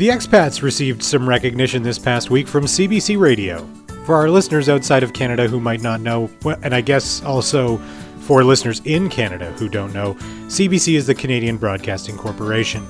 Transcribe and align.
The 0.00 0.08
expats 0.08 0.62
received 0.62 1.02
some 1.02 1.28
recognition 1.28 1.82
this 1.82 1.98
past 1.98 2.30
week 2.30 2.48
from 2.48 2.64
CBC 2.64 3.20
Radio. 3.20 3.68
For 4.06 4.14
our 4.14 4.30
listeners 4.30 4.70
outside 4.70 5.02
of 5.02 5.12
Canada 5.12 5.46
who 5.46 5.60
might 5.60 5.82
not 5.82 6.00
know, 6.00 6.30
and 6.62 6.74
I 6.74 6.80
guess 6.80 7.22
also 7.22 7.76
for 8.20 8.42
listeners 8.42 8.80
in 8.86 9.10
Canada 9.10 9.52
who 9.58 9.68
don't 9.68 9.92
know, 9.92 10.14
CBC 10.46 10.94
is 10.94 11.06
the 11.06 11.14
Canadian 11.14 11.58
Broadcasting 11.58 12.16
Corporation. 12.16 12.82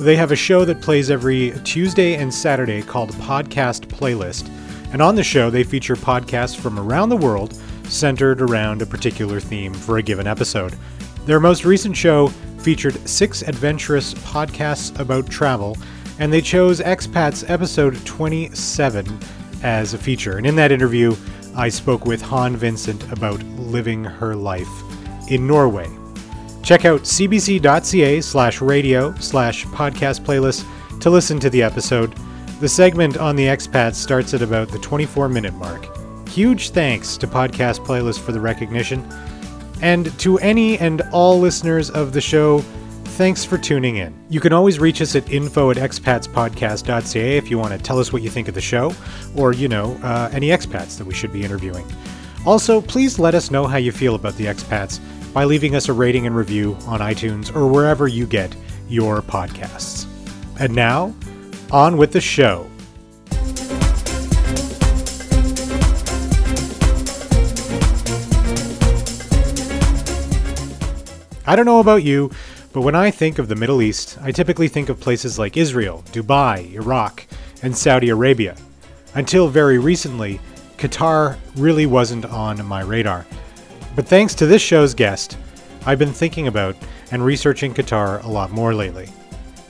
They 0.00 0.16
have 0.16 0.32
a 0.32 0.36
show 0.36 0.66
that 0.66 0.82
plays 0.82 1.10
every 1.10 1.54
Tuesday 1.64 2.16
and 2.16 2.34
Saturday 2.34 2.82
called 2.82 3.12
Podcast 3.12 3.86
Playlist. 3.86 4.46
And 4.92 5.00
on 5.00 5.14
the 5.14 5.24
show, 5.24 5.48
they 5.48 5.64
feature 5.64 5.96
podcasts 5.96 6.60
from 6.60 6.78
around 6.78 7.08
the 7.08 7.16
world 7.16 7.54
centered 7.84 8.42
around 8.42 8.82
a 8.82 8.86
particular 8.86 9.40
theme 9.40 9.72
for 9.72 9.96
a 9.96 10.02
given 10.02 10.26
episode. 10.26 10.76
Their 11.24 11.40
most 11.40 11.64
recent 11.64 11.96
show 11.96 12.28
featured 12.58 13.08
six 13.08 13.40
adventurous 13.40 14.12
podcasts 14.12 15.00
about 15.00 15.30
travel 15.30 15.78
and 16.20 16.32
they 16.32 16.40
chose 16.40 16.80
Expats 16.80 17.48
episode 17.48 17.96
27 18.06 19.18
as 19.62 19.94
a 19.94 19.98
feature. 19.98 20.36
And 20.36 20.46
in 20.46 20.54
that 20.56 20.70
interview, 20.70 21.16
I 21.56 21.70
spoke 21.70 22.04
with 22.04 22.22
Han 22.22 22.56
Vincent 22.56 23.10
about 23.10 23.42
living 23.42 24.04
her 24.04 24.36
life 24.36 24.68
in 25.28 25.46
Norway. 25.46 25.88
Check 26.62 26.84
out 26.84 27.00
cbc.ca 27.00 28.20
slash 28.20 28.60
radio 28.60 29.14
slash 29.14 29.64
podcast 29.66 30.20
playlist 30.20 30.64
to 31.00 31.10
listen 31.10 31.40
to 31.40 31.50
the 31.50 31.62
episode. 31.62 32.14
The 32.60 32.68
segment 32.68 33.16
on 33.16 33.34
the 33.34 33.46
expats 33.46 33.94
starts 33.94 34.34
at 34.34 34.42
about 34.42 34.68
the 34.68 34.78
24 34.78 35.30
minute 35.30 35.54
mark. 35.54 35.88
Huge 36.28 36.70
thanks 36.70 37.16
to 37.16 37.26
Podcast 37.26 37.84
Playlist 37.84 38.20
for 38.20 38.32
the 38.32 38.40
recognition. 38.40 39.04
And 39.80 40.16
to 40.20 40.38
any 40.38 40.78
and 40.78 41.00
all 41.10 41.40
listeners 41.40 41.90
of 41.90 42.12
the 42.12 42.20
show, 42.20 42.62
Thanks 43.16 43.44
for 43.44 43.58
tuning 43.58 43.96
in. 43.96 44.14
You 44.30 44.40
can 44.40 44.54
always 44.54 44.78
reach 44.78 45.02
us 45.02 45.14
at 45.14 45.30
info 45.30 45.70
at 45.70 45.76
expatspodcast.ca 45.76 47.36
if 47.36 47.50
you 47.50 47.58
want 47.58 47.72
to 47.72 47.78
tell 47.78 47.98
us 47.98 48.14
what 48.14 48.22
you 48.22 48.30
think 48.30 48.48
of 48.48 48.54
the 48.54 48.62
show, 48.62 48.94
or, 49.36 49.52
you 49.52 49.68
know, 49.68 49.92
uh, 50.02 50.30
any 50.32 50.48
expats 50.48 50.96
that 50.96 51.06
we 51.06 51.12
should 51.12 51.30
be 51.30 51.44
interviewing. 51.44 51.84
Also, 52.46 52.80
please 52.80 53.18
let 53.18 53.34
us 53.34 53.50
know 53.50 53.66
how 53.66 53.76
you 53.76 53.92
feel 53.92 54.14
about 54.14 54.36
the 54.36 54.46
expats 54.46 55.00
by 55.34 55.44
leaving 55.44 55.74
us 55.74 55.90
a 55.90 55.92
rating 55.92 56.26
and 56.26 56.34
review 56.34 56.78
on 56.86 57.00
iTunes 57.00 57.54
or 57.54 57.66
wherever 57.66 58.08
you 58.08 58.26
get 58.26 58.56
your 58.88 59.20
podcasts. 59.20 60.06
And 60.58 60.74
now, 60.74 61.14
on 61.70 61.98
with 61.98 62.12
the 62.12 62.22
show. 62.22 62.70
I 71.46 71.56
don't 71.56 71.66
know 71.66 71.80
about 71.80 72.04
you, 72.04 72.30
but 72.72 72.82
when 72.82 72.94
I 72.94 73.10
think 73.10 73.38
of 73.38 73.48
the 73.48 73.56
Middle 73.56 73.82
East, 73.82 74.16
I 74.22 74.30
typically 74.30 74.68
think 74.68 74.88
of 74.88 75.00
places 75.00 75.38
like 75.38 75.56
Israel, 75.56 76.04
Dubai, 76.12 76.72
Iraq, 76.72 77.26
and 77.62 77.76
Saudi 77.76 78.10
Arabia. 78.10 78.56
Until 79.14 79.48
very 79.48 79.78
recently, 79.78 80.40
Qatar 80.78 81.36
really 81.56 81.86
wasn't 81.86 82.24
on 82.26 82.64
my 82.64 82.82
radar. 82.82 83.26
But 83.96 84.06
thanks 84.06 84.34
to 84.36 84.46
this 84.46 84.62
show's 84.62 84.94
guest, 84.94 85.36
I've 85.84 85.98
been 85.98 86.12
thinking 86.12 86.46
about 86.46 86.76
and 87.10 87.24
researching 87.24 87.74
Qatar 87.74 88.22
a 88.22 88.28
lot 88.28 88.52
more 88.52 88.72
lately. 88.72 89.08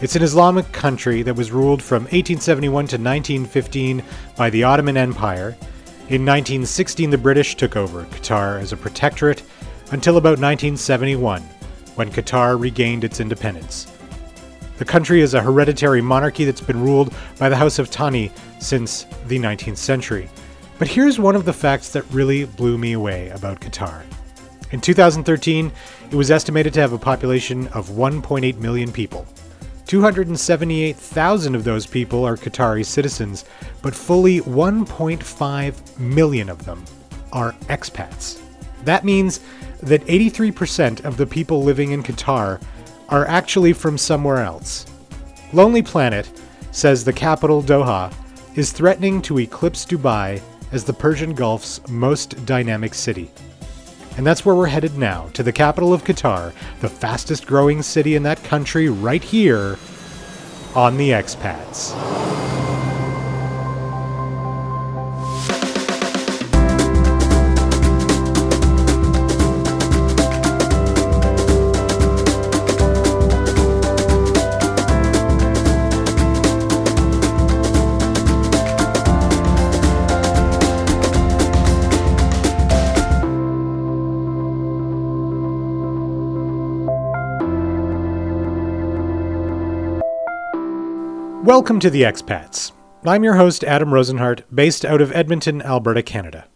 It's 0.03 0.17
an 0.17 0.23
Islamic 0.23 0.71
country 0.73 1.23
that 1.23 1.37
was 1.37 1.53
ruled 1.53 1.83
from 1.83 2.03
1871 2.05 2.71
to 2.73 2.97
1915 2.97 4.03
by 4.37 4.51
the 4.51 4.65
Ottoman 4.65 4.99
Empire. 4.99 5.57
In 6.09 6.27
1916, 6.27 7.09
the 7.09 7.17
British 7.17 7.55
took 7.55 7.77
over 7.77 8.05
Qatar 8.05 8.61
as 8.61 8.73
a 8.73 8.77
protectorate 8.77 9.43
until 9.91 10.19
about 10.19 10.39
1971 10.39 11.43
when 11.95 12.11
Qatar 12.11 12.61
regained 12.61 13.05
its 13.05 13.21
independence. 13.21 13.87
The 14.79 14.85
country 14.85 15.21
is 15.21 15.35
a 15.35 15.43
hereditary 15.43 16.01
monarchy 16.01 16.45
that's 16.45 16.61
been 16.61 16.81
ruled 16.81 17.15
by 17.39 17.49
the 17.49 17.57
House 17.57 17.79
of 17.79 17.89
Thani 17.89 18.33
since 18.61 19.05
the 19.27 19.39
19th 19.39 19.77
century. 19.77 20.29
But 20.79 20.89
here's 20.89 21.19
one 21.19 21.37
of 21.37 21.45
the 21.45 21.53
facts 21.53 21.91
that 21.93 22.11
really 22.11 22.45
blew 22.45 22.79
me 22.79 22.93
away 22.95 23.29
about 23.29 23.61
Qatar. 23.61 24.03
In 24.73 24.81
2013, 24.81 25.71
it 26.11 26.15
was 26.15 26.31
estimated 26.31 26.73
to 26.75 26.81
have 26.81 26.93
a 26.93 26.99
population 26.99 27.67
of 27.69 27.91
1.8 27.91 28.57
million 28.57 28.91
people. 28.91 29.27
278,000 29.87 31.55
of 31.55 31.65
those 31.65 31.85
people 31.87 32.25
are 32.25 32.37
Qatari 32.37 32.87
citizens, 32.87 33.45
but 33.83 33.95
fully 33.95 34.41
1.5 34.41 35.99
million 35.99 36.49
of 36.49 36.65
them 36.65 36.85
are 37.33 37.53
expats. 37.69 38.41
That 38.85 39.05
means 39.05 39.41
that 39.83 40.05
83% 40.07 41.05
of 41.05 41.17
the 41.17 41.27
people 41.27 41.63
living 41.63 41.93
in 41.93 42.03
Qatar 42.03 42.61
are 43.09 43.27
actually 43.27 43.73
from 43.73 43.99
somewhere 43.99 44.39
else. 44.39 44.87
Lonely 45.53 45.83
Planet 45.83 46.31
says 46.71 47.05
the 47.05 47.13
capital, 47.13 47.63
Doha, 47.63 48.13
is 48.57 48.73
threatening 48.73 49.21
to 49.23 49.41
eclipse 49.41 49.85
Dubai 49.85 50.41
as 50.73 50.85
the 50.85 50.93
Persian 50.93 51.35
Gulf's 51.35 51.81
most 51.89 52.45
dynamic 52.47 52.95
city. 52.95 53.31
And 54.17 54.27
that's 54.27 54.45
where 54.45 54.55
we're 54.55 54.67
headed 54.67 54.99
now, 54.99 55.29
to 55.35 55.43
the 55.43 55.53
capital 55.53 55.93
of 55.93 56.05
Qatar, 56.05 56.53
the 56.81 56.89
fastest 56.89 57.47
growing 57.47 57.83
city 57.83 58.17
in 58.17 58.23
that 58.25 58.43
country, 58.45 58.89
right 58.89 59.23
here 59.23 59.79
on 60.75 60.97
the 60.97 61.11
expats. 61.11 61.95
Welcome 91.61 91.81
to 91.81 91.91
the 91.91 92.05
Expats. 92.05 92.73
I'm 93.05 93.23
your 93.23 93.35
host, 93.35 93.65
Adam 93.65 93.91
Rosenhart, 93.91 94.45
based 94.53 94.83
out 94.83 95.03
of 95.03 95.13
Edmonton, 95.13 95.61
Alberta, 95.61 96.03
Canada. 96.03 96.47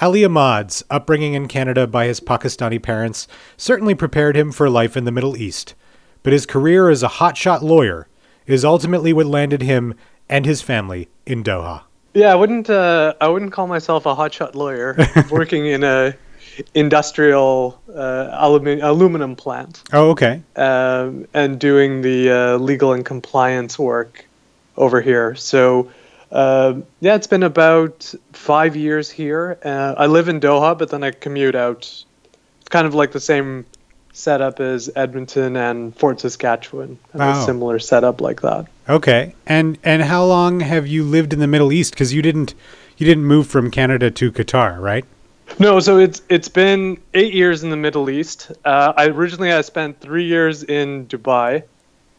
Ali 0.00 0.24
Ahmad's 0.24 0.82
upbringing 0.90 1.34
in 1.34 1.46
Canada 1.46 1.86
by 1.86 2.06
his 2.06 2.18
Pakistani 2.18 2.82
parents 2.82 3.28
certainly 3.56 3.94
prepared 3.94 4.36
him 4.36 4.50
for 4.50 4.68
life 4.68 4.96
in 4.96 5.04
the 5.04 5.12
Middle 5.12 5.36
East, 5.36 5.76
but 6.24 6.32
his 6.32 6.46
career 6.46 6.90
as 6.90 7.04
a 7.04 7.08
hotshot 7.08 7.62
lawyer 7.62 8.08
is 8.44 8.64
ultimately 8.64 9.12
what 9.12 9.26
landed 9.26 9.62
him 9.62 9.94
and 10.28 10.44
his 10.46 10.62
family 10.62 11.08
in 11.24 11.44
Doha. 11.44 11.82
Yeah, 12.12 12.32
I 12.32 12.34
wouldn't. 12.34 12.68
Uh, 12.68 13.14
I 13.20 13.28
wouldn't 13.28 13.52
call 13.52 13.68
myself 13.68 14.04
a 14.04 14.16
hotshot 14.16 14.56
lawyer 14.56 14.96
working 15.30 15.66
in 15.66 15.84
a 15.84 16.16
industrial 16.74 17.80
uh, 17.94 18.30
aluminum, 18.32 18.84
aluminum 18.84 19.36
plant. 19.36 19.84
Oh, 19.92 20.10
okay. 20.10 20.42
Um, 20.56 21.28
and 21.34 21.60
doing 21.60 22.02
the 22.02 22.30
uh, 22.30 22.56
legal 22.56 22.92
and 22.92 23.06
compliance 23.06 23.78
work 23.78 24.26
over 24.80 25.00
here. 25.00 25.36
So, 25.36 25.90
uh, 26.32 26.74
yeah, 27.00 27.14
it's 27.14 27.26
been 27.26 27.42
about 27.42 28.12
five 28.32 28.74
years 28.74 29.10
here. 29.10 29.58
Uh, 29.62 29.94
I 29.96 30.06
live 30.06 30.28
in 30.28 30.40
Doha, 30.40 30.76
but 30.76 30.88
then 30.88 31.04
I 31.04 31.12
commute 31.12 31.54
out. 31.54 31.80
It's 31.80 32.68
kind 32.70 32.86
of 32.86 32.94
like 32.94 33.12
the 33.12 33.20
same 33.20 33.66
setup 34.12 34.58
as 34.58 34.90
Edmonton 34.96 35.56
and 35.56 35.94
Fort 35.96 36.20
Saskatchewan. 36.20 36.98
Wow. 37.14 37.40
A 37.40 37.44
similar 37.44 37.78
setup 37.78 38.20
like 38.20 38.40
that. 38.40 38.66
Okay. 38.88 39.34
And 39.46 39.78
and 39.84 40.02
how 40.02 40.24
long 40.24 40.60
have 40.60 40.86
you 40.86 41.04
lived 41.04 41.32
in 41.32 41.38
the 41.38 41.46
Middle 41.46 41.72
East? 41.72 41.92
Because 41.92 42.12
you 42.12 42.22
didn't 42.22 42.54
you 42.96 43.06
didn't 43.06 43.24
move 43.24 43.46
from 43.46 43.70
Canada 43.70 44.10
to 44.10 44.32
Qatar, 44.32 44.80
right? 44.80 45.04
No, 45.58 45.78
so 45.80 45.98
it's 45.98 46.22
it's 46.28 46.48
been 46.48 46.98
eight 47.14 47.34
years 47.34 47.62
in 47.62 47.70
the 47.70 47.76
Middle 47.76 48.08
East. 48.08 48.50
Uh, 48.64 48.92
I 48.96 49.06
originally 49.08 49.52
I 49.52 49.60
spent 49.60 50.00
three 50.00 50.24
years 50.24 50.64
in 50.64 51.06
Dubai. 51.06 51.64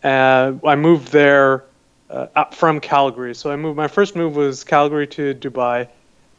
Uh, 0.03 0.53
I 0.65 0.75
moved 0.75 1.09
there 1.11 1.63
uh, 2.11 2.45
from 2.45 2.79
Calgary. 2.79 3.35
So 3.35 3.51
I 3.51 3.55
moved. 3.55 3.77
My 3.77 3.87
first 3.87 4.15
move 4.15 4.35
was 4.35 4.63
Calgary 4.63 5.07
to 5.07 5.33
Dubai 5.33 5.87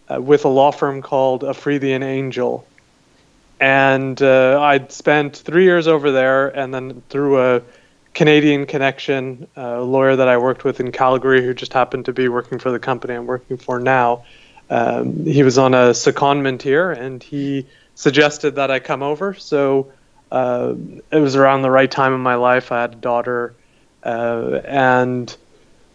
uh, 0.09 0.21
with 0.21 0.45
a 0.45 0.49
law 0.49 0.71
firm 0.71 1.03
called 1.03 1.45
Afridi 1.45 1.93
and 1.93 2.05
Angell, 2.05 2.67
and 3.61 4.21
uh, 4.21 4.61
I'd 4.61 4.93
spent 4.93 5.37
three 5.37 5.65
years 5.65 5.89
over 5.89 6.13
there, 6.13 6.49
and 6.49 6.75
then 6.75 7.03
through 7.09 7.41
a 7.41 7.63
Canadian 8.15 8.67
connection, 8.67 9.49
a 9.57 9.81
lawyer 9.81 10.17
that 10.17 10.29
I 10.29 10.37
worked 10.37 10.65
with 10.65 10.81
in 10.81 10.93
Calgary, 10.93 11.43
who 11.43 11.55
just 11.55 11.73
happened 11.73 12.05
to 12.07 12.13
be 12.13 12.29
working 12.29 12.59
for 12.59 12.71
the 12.71 12.79
company 12.79 13.15
I'm 13.15 13.27
working 13.27 13.57
for 13.57 13.81
now. 13.81 14.25
Um, 14.69 15.25
he 15.25 15.43
was 15.43 15.59
on 15.59 15.75
a 15.75 15.91
secondment 15.91 16.63
here, 16.63 16.91
and 16.91 17.23
he 17.23 17.67
suggested 17.95 18.57
that 18.57 18.71
I 18.71 18.81
come 18.81 19.03
over. 19.03 19.35
So 19.35 19.93
uh, 20.31 20.75
it 21.11 21.19
was 21.19 21.37
around 21.37 21.63
the 21.63 21.71
right 21.71 21.91
time 21.91 22.15
in 22.15 22.21
my 22.21 22.35
life. 22.35 22.73
I 22.73 22.83
had 22.83 22.93
a 22.93 22.97
daughter, 22.97 23.55
uh, 24.03 24.61
and 24.65 25.35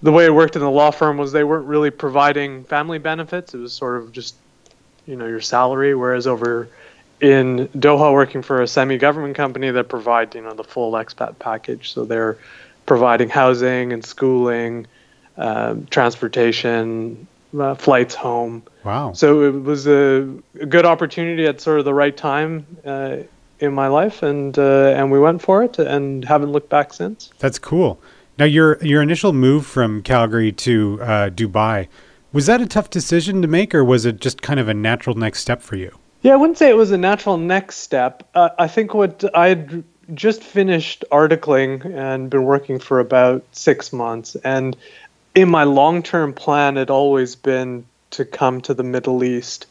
the 0.02 0.12
way 0.12 0.26
it 0.26 0.34
worked 0.34 0.56
in 0.56 0.62
the 0.62 0.70
law 0.70 0.92
firm 0.92 1.18
was 1.18 1.32
they 1.32 1.44
weren't 1.44 1.66
really 1.66 1.90
providing 1.90 2.64
family 2.64 3.00
benefits. 3.00 3.54
It 3.54 3.58
was 3.58 3.74
sort 3.74 3.98
of 3.98 4.12
just, 4.12 4.36
you 5.06 5.16
know, 5.16 5.26
your 5.26 5.42
salary. 5.42 5.96
Whereas 5.96 6.28
over 6.28 6.70
in 7.20 7.68
Doha, 7.70 8.14
working 8.14 8.42
for 8.42 8.62
a 8.62 8.68
semi-government 8.68 9.36
company 9.36 9.72
that 9.72 9.90
provide, 9.90 10.36
you 10.36 10.42
know, 10.42 10.54
the 10.54 10.64
full 10.64 10.92
expat 10.94 11.40
package. 11.40 11.94
So 11.94 12.06
they're 12.06 12.38
providing 12.86 13.30
housing 13.30 13.92
and 13.92 14.06
schooling, 14.06 14.86
uh, 15.38 15.76
transportation, 15.90 17.28
uh, 17.58 17.76
flights 17.76 18.14
home. 18.14 18.64
Wow. 18.84 19.14
So 19.14 19.44
it 19.44 19.64
was 19.64 19.88
a, 19.88 20.28
a, 20.60 20.66
good 20.66 20.86
opportunity 20.86 21.46
at 21.46 21.62
sort 21.62 21.80
of 21.80 21.86
the 21.86 21.94
right 21.94 22.16
time 22.16 22.66
uh, 22.86 23.18
in 23.60 23.74
my 23.74 23.88
life, 23.88 24.22
and 24.24 24.58
uh, 24.58 24.94
and 24.96 25.12
we 25.12 25.20
went 25.20 25.42
for 25.42 25.64
it, 25.64 25.80
and 25.80 26.24
haven't 26.26 26.52
looked 26.52 26.70
back 26.70 26.94
since. 26.94 27.32
That's 27.40 27.58
cool. 27.58 28.00
Now 28.38 28.46
your 28.46 28.78
your 28.84 29.02
initial 29.02 29.34
move 29.34 29.66
from 29.66 30.04
Calgary 30.04 30.52
to 30.52 31.00
uh, 31.02 31.30
Dubai 31.30 31.88
was 32.34 32.46
that 32.46 32.62
a 32.62 32.68
tough 32.68 32.90
decision 32.90 33.42
to 33.42 33.48
make, 33.48 33.74
or 33.74 33.84
was 33.84 34.06
it 34.06 34.20
just 34.20 34.42
kind 34.42 34.60
of 34.60 34.68
a 34.68 34.74
natural 34.74 35.16
next 35.16 35.40
step 35.40 35.62
for 35.62 35.76
you? 35.76 35.98
Yeah, 36.22 36.34
I 36.34 36.36
wouldn't 36.36 36.58
say 36.58 36.70
it 36.70 36.78
was 36.78 36.92
a 36.92 36.98
natural 36.98 37.38
next 37.38 37.78
step. 37.78 38.28
Uh, 38.36 38.50
I 38.60 38.68
think 38.68 38.94
what 38.94 39.24
I 39.34 39.50
had 39.50 39.84
just 40.14 40.44
finished 40.44 41.04
articling 41.12 41.84
and 41.96 42.30
been 42.30 42.44
working 42.44 42.80
for 42.80 43.00
about 43.00 43.44
six 43.54 43.92
months, 43.92 44.36
and 44.44 44.78
in 45.34 45.50
my 45.50 45.64
long 45.64 46.04
term 46.04 46.34
plan, 46.34 46.76
had 46.76 46.90
always 46.90 47.36
been 47.36 47.86
to 48.12 48.26
come 48.26 48.62
to 48.62 48.74
the 48.74 48.84
Middle 48.84 49.24
East 49.24 49.66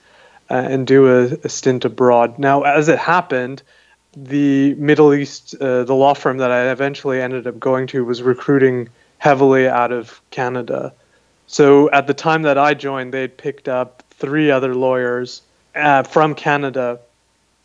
uh, 0.51 0.55
and 0.55 0.87
do 0.87 1.07
a, 1.07 1.39
a, 1.45 1.49
stint 1.49 1.85
abroad. 1.85 2.39
Now, 2.39 2.63
as 2.63 2.89
it 2.89 2.99
happened, 2.99 3.63
the 4.17 4.75
Middle 4.75 5.13
East, 5.13 5.55
uh, 5.61 5.85
the 5.85 5.95
law 5.95 6.15
firm 6.15 6.39
that 6.39 6.51
I 6.51 6.71
eventually 6.71 7.21
ended 7.21 7.47
up 7.47 7.61
going 7.61 7.87
to, 7.89 8.05
was 8.05 8.23
recruiting 8.23 8.89
heavily 9.19 9.69
out 9.69 9.93
of 9.93 10.21
Canada. 10.31 10.93
So 11.47 11.91
at 11.91 12.07
the 12.07 12.15
time 12.15 12.43
that 12.43 12.59
I 12.59 12.75
joined, 12.75 13.13
they'd 13.13 13.37
picked 13.37 13.69
up 13.69 14.03
three 14.11 14.51
other 14.51 14.75
lawyers 14.75 15.43
uh, 15.75 16.03
from 16.03 16.35
Canada, 16.35 16.99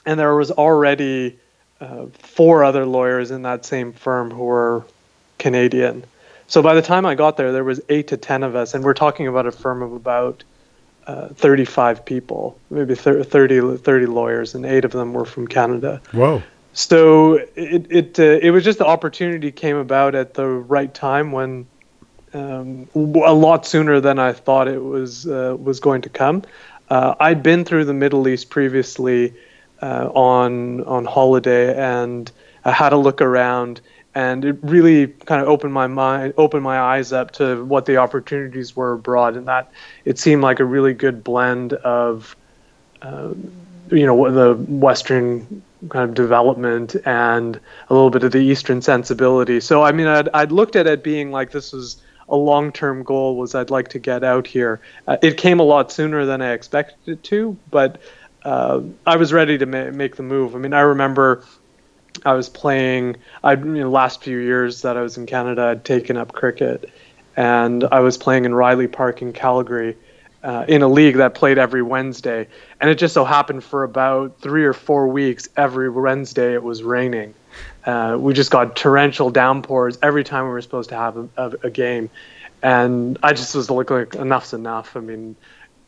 and 0.05 0.19
there 0.19 0.35
was 0.35 0.51
already 0.51 1.39
uh, 1.79 2.07
four 2.19 2.63
other 2.63 2.85
lawyers 2.85 3.31
in 3.31 3.43
that 3.43 3.65
same 3.65 3.93
firm 3.93 4.29
who 4.29 4.43
were 4.43 4.83
Canadian. 5.39 6.03
So 6.47 6.61
by 6.61 6.75
the 6.75 6.81
time 6.81 7.05
I 7.05 7.15
got 7.15 7.37
there, 7.37 7.53
there 7.53 7.63
was 7.63 7.79
eight 7.87 8.09
to 8.09 8.17
ten 8.17 8.43
of 8.43 8.55
us, 8.55 8.73
and 8.73 8.83
we're 8.83 8.93
talking 8.93 9.27
about 9.27 9.47
a 9.47 9.51
firm 9.51 9.81
of 9.81 9.93
about 9.93 10.43
uh, 11.07 11.29
35 11.29 12.05
people, 12.05 12.57
maybe 12.69 12.95
30, 12.95 13.77
30 13.77 14.05
lawyers, 14.05 14.55
and 14.55 14.65
eight 14.65 14.85
of 14.85 14.91
them 14.91 15.13
were 15.13 15.25
from 15.25 15.47
Canada. 15.47 16.01
Whoa. 16.11 16.41
So 16.73 17.33
it 17.55 17.87
it 17.91 18.19
uh, 18.19 18.39
it 18.41 18.51
was 18.51 18.63
just 18.63 18.79
the 18.79 18.85
opportunity 18.85 19.51
came 19.51 19.75
about 19.75 20.15
at 20.15 20.35
the 20.35 20.47
right 20.47 20.93
time 20.93 21.31
when 21.33 21.67
um, 22.33 22.87
a 22.95 23.33
lot 23.33 23.65
sooner 23.65 23.99
than 23.99 24.19
I 24.19 24.31
thought 24.31 24.67
it 24.67 24.81
was 24.81 25.27
uh, 25.27 25.57
was 25.59 25.79
going 25.79 26.01
to 26.03 26.09
come. 26.09 26.43
Uh, 26.89 27.15
I'd 27.19 27.43
been 27.43 27.65
through 27.65 27.85
the 27.85 27.93
Middle 27.93 28.27
East 28.27 28.49
previously 28.49 29.33
uh, 29.81 30.09
on 30.13 30.83
on 30.85 31.05
holiday, 31.05 31.75
and 31.75 32.31
I 32.63 32.71
had 32.71 32.93
a 32.93 32.97
look 32.97 33.21
around, 33.21 33.81
and 34.13 34.43
it 34.43 34.57
really 34.61 35.07
kind 35.07 35.41
of 35.41 35.47
opened 35.47 35.73
my 35.73 35.87
mind, 35.87 36.33
opened 36.37 36.63
my 36.63 36.79
eyes 36.79 37.13
up 37.13 37.31
to 37.31 37.63
what 37.65 37.85
the 37.85 37.97
opportunities 37.97 38.75
were 38.75 38.93
abroad, 38.93 39.37
and 39.37 39.47
that 39.47 39.71
it 40.05 40.19
seemed 40.19 40.41
like 40.41 40.59
a 40.59 40.65
really 40.65 40.93
good 40.93 41.23
blend 41.23 41.73
of, 41.73 42.35
uh, 43.01 43.33
you 43.89 44.05
know, 44.05 44.31
the 44.31 44.55
Western 44.71 45.61
kind 45.89 46.09
of 46.09 46.15
development 46.15 46.95
and 47.05 47.59
a 47.89 47.93
little 47.93 48.09
bit 48.09 48.23
of 48.23 48.31
the 48.31 48.39
Eastern 48.39 48.81
sensibility. 48.81 49.59
So 49.59 49.81
I 49.81 49.91
mean, 49.91 50.07
I'd, 50.07 50.29
I'd 50.29 50.51
looked 50.51 50.75
at 50.75 50.87
it 50.87 51.03
being 51.03 51.31
like 51.31 51.51
this 51.51 51.73
was 51.73 52.01
a 52.29 52.35
long-term 52.35 53.03
goal 53.03 53.35
was 53.35 53.55
I'd 53.55 53.69
like 53.69 53.89
to 53.89 53.99
get 53.99 54.23
out 54.23 54.47
here. 54.47 54.79
Uh, 55.07 55.17
it 55.21 55.37
came 55.37 55.59
a 55.59 55.63
lot 55.63 55.91
sooner 55.91 56.25
than 56.25 56.41
I 56.41 56.51
expected 56.51 56.97
it 57.13 57.23
to, 57.23 57.57
but 57.69 58.01
uh, 58.43 58.81
I 59.05 59.17
was 59.17 59.33
ready 59.33 59.57
to 59.57 59.65
ma- 59.65 59.91
make 59.91 60.15
the 60.15 60.23
move. 60.23 60.55
I 60.55 60.59
mean, 60.59 60.73
I 60.73 60.81
remember 60.81 61.43
I 62.25 62.33
was 62.33 62.49
playing. 62.49 63.17
I 63.43 63.53
you 63.53 63.65
know, 63.65 63.89
last 63.89 64.23
few 64.23 64.37
years 64.37 64.81
that 64.81 64.97
I 64.97 65.01
was 65.01 65.17
in 65.17 65.25
Canada, 65.25 65.63
I'd 65.63 65.85
taken 65.85 66.17
up 66.17 66.33
cricket, 66.33 66.89
and 67.35 67.83
I 67.91 67.99
was 67.99 68.17
playing 68.17 68.45
in 68.45 68.53
Riley 68.53 68.87
Park 68.87 69.21
in 69.21 69.33
Calgary. 69.33 69.97
Uh, 70.43 70.65
in 70.67 70.81
a 70.81 70.87
league 70.87 71.17
that 71.17 71.35
played 71.35 71.59
every 71.59 71.83
Wednesday, 71.83 72.47
and 72.79 72.89
it 72.89 72.95
just 72.95 73.13
so 73.13 73.23
happened 73.23 73.63
for 73.63 73.83
about 73.83 74.39
three 74.39 74.65
or 74.65 74.73
four 74.73 75.07
weeks, 75.07 75.47
every 75.55 75.87
Wednesday 75.87 76.55
it 76.55 76.63
was 76.63 76.81
raining, 76.81 77.35
uh, 77.85 78.17
we 78.19 78.33
just 78.33 78.51
got 78.51 78.75
torrential 78.75 79.29
downpours 79.29 79.99
every 80.01 80.23
time 80.23 80.45
we 80.45 80.51
were 80.51 80.61
supposed 80.61 80.89
to 80.89 80.95
have 80.95 81.17
a, 81.17 81.29
a, 81.37 81.51
a 81.63 81.69
game, 81.69 82.09
and 82.63 83.17
I 83.23 83.33
just 83.33 83.55
was 83.55 83.69
like, 83.69 83.89
like, 83.89 84.15
enough's 84.15 84.53
enough. 84.53 84.95
I 84.95 84.99
mean, 84.99 85.35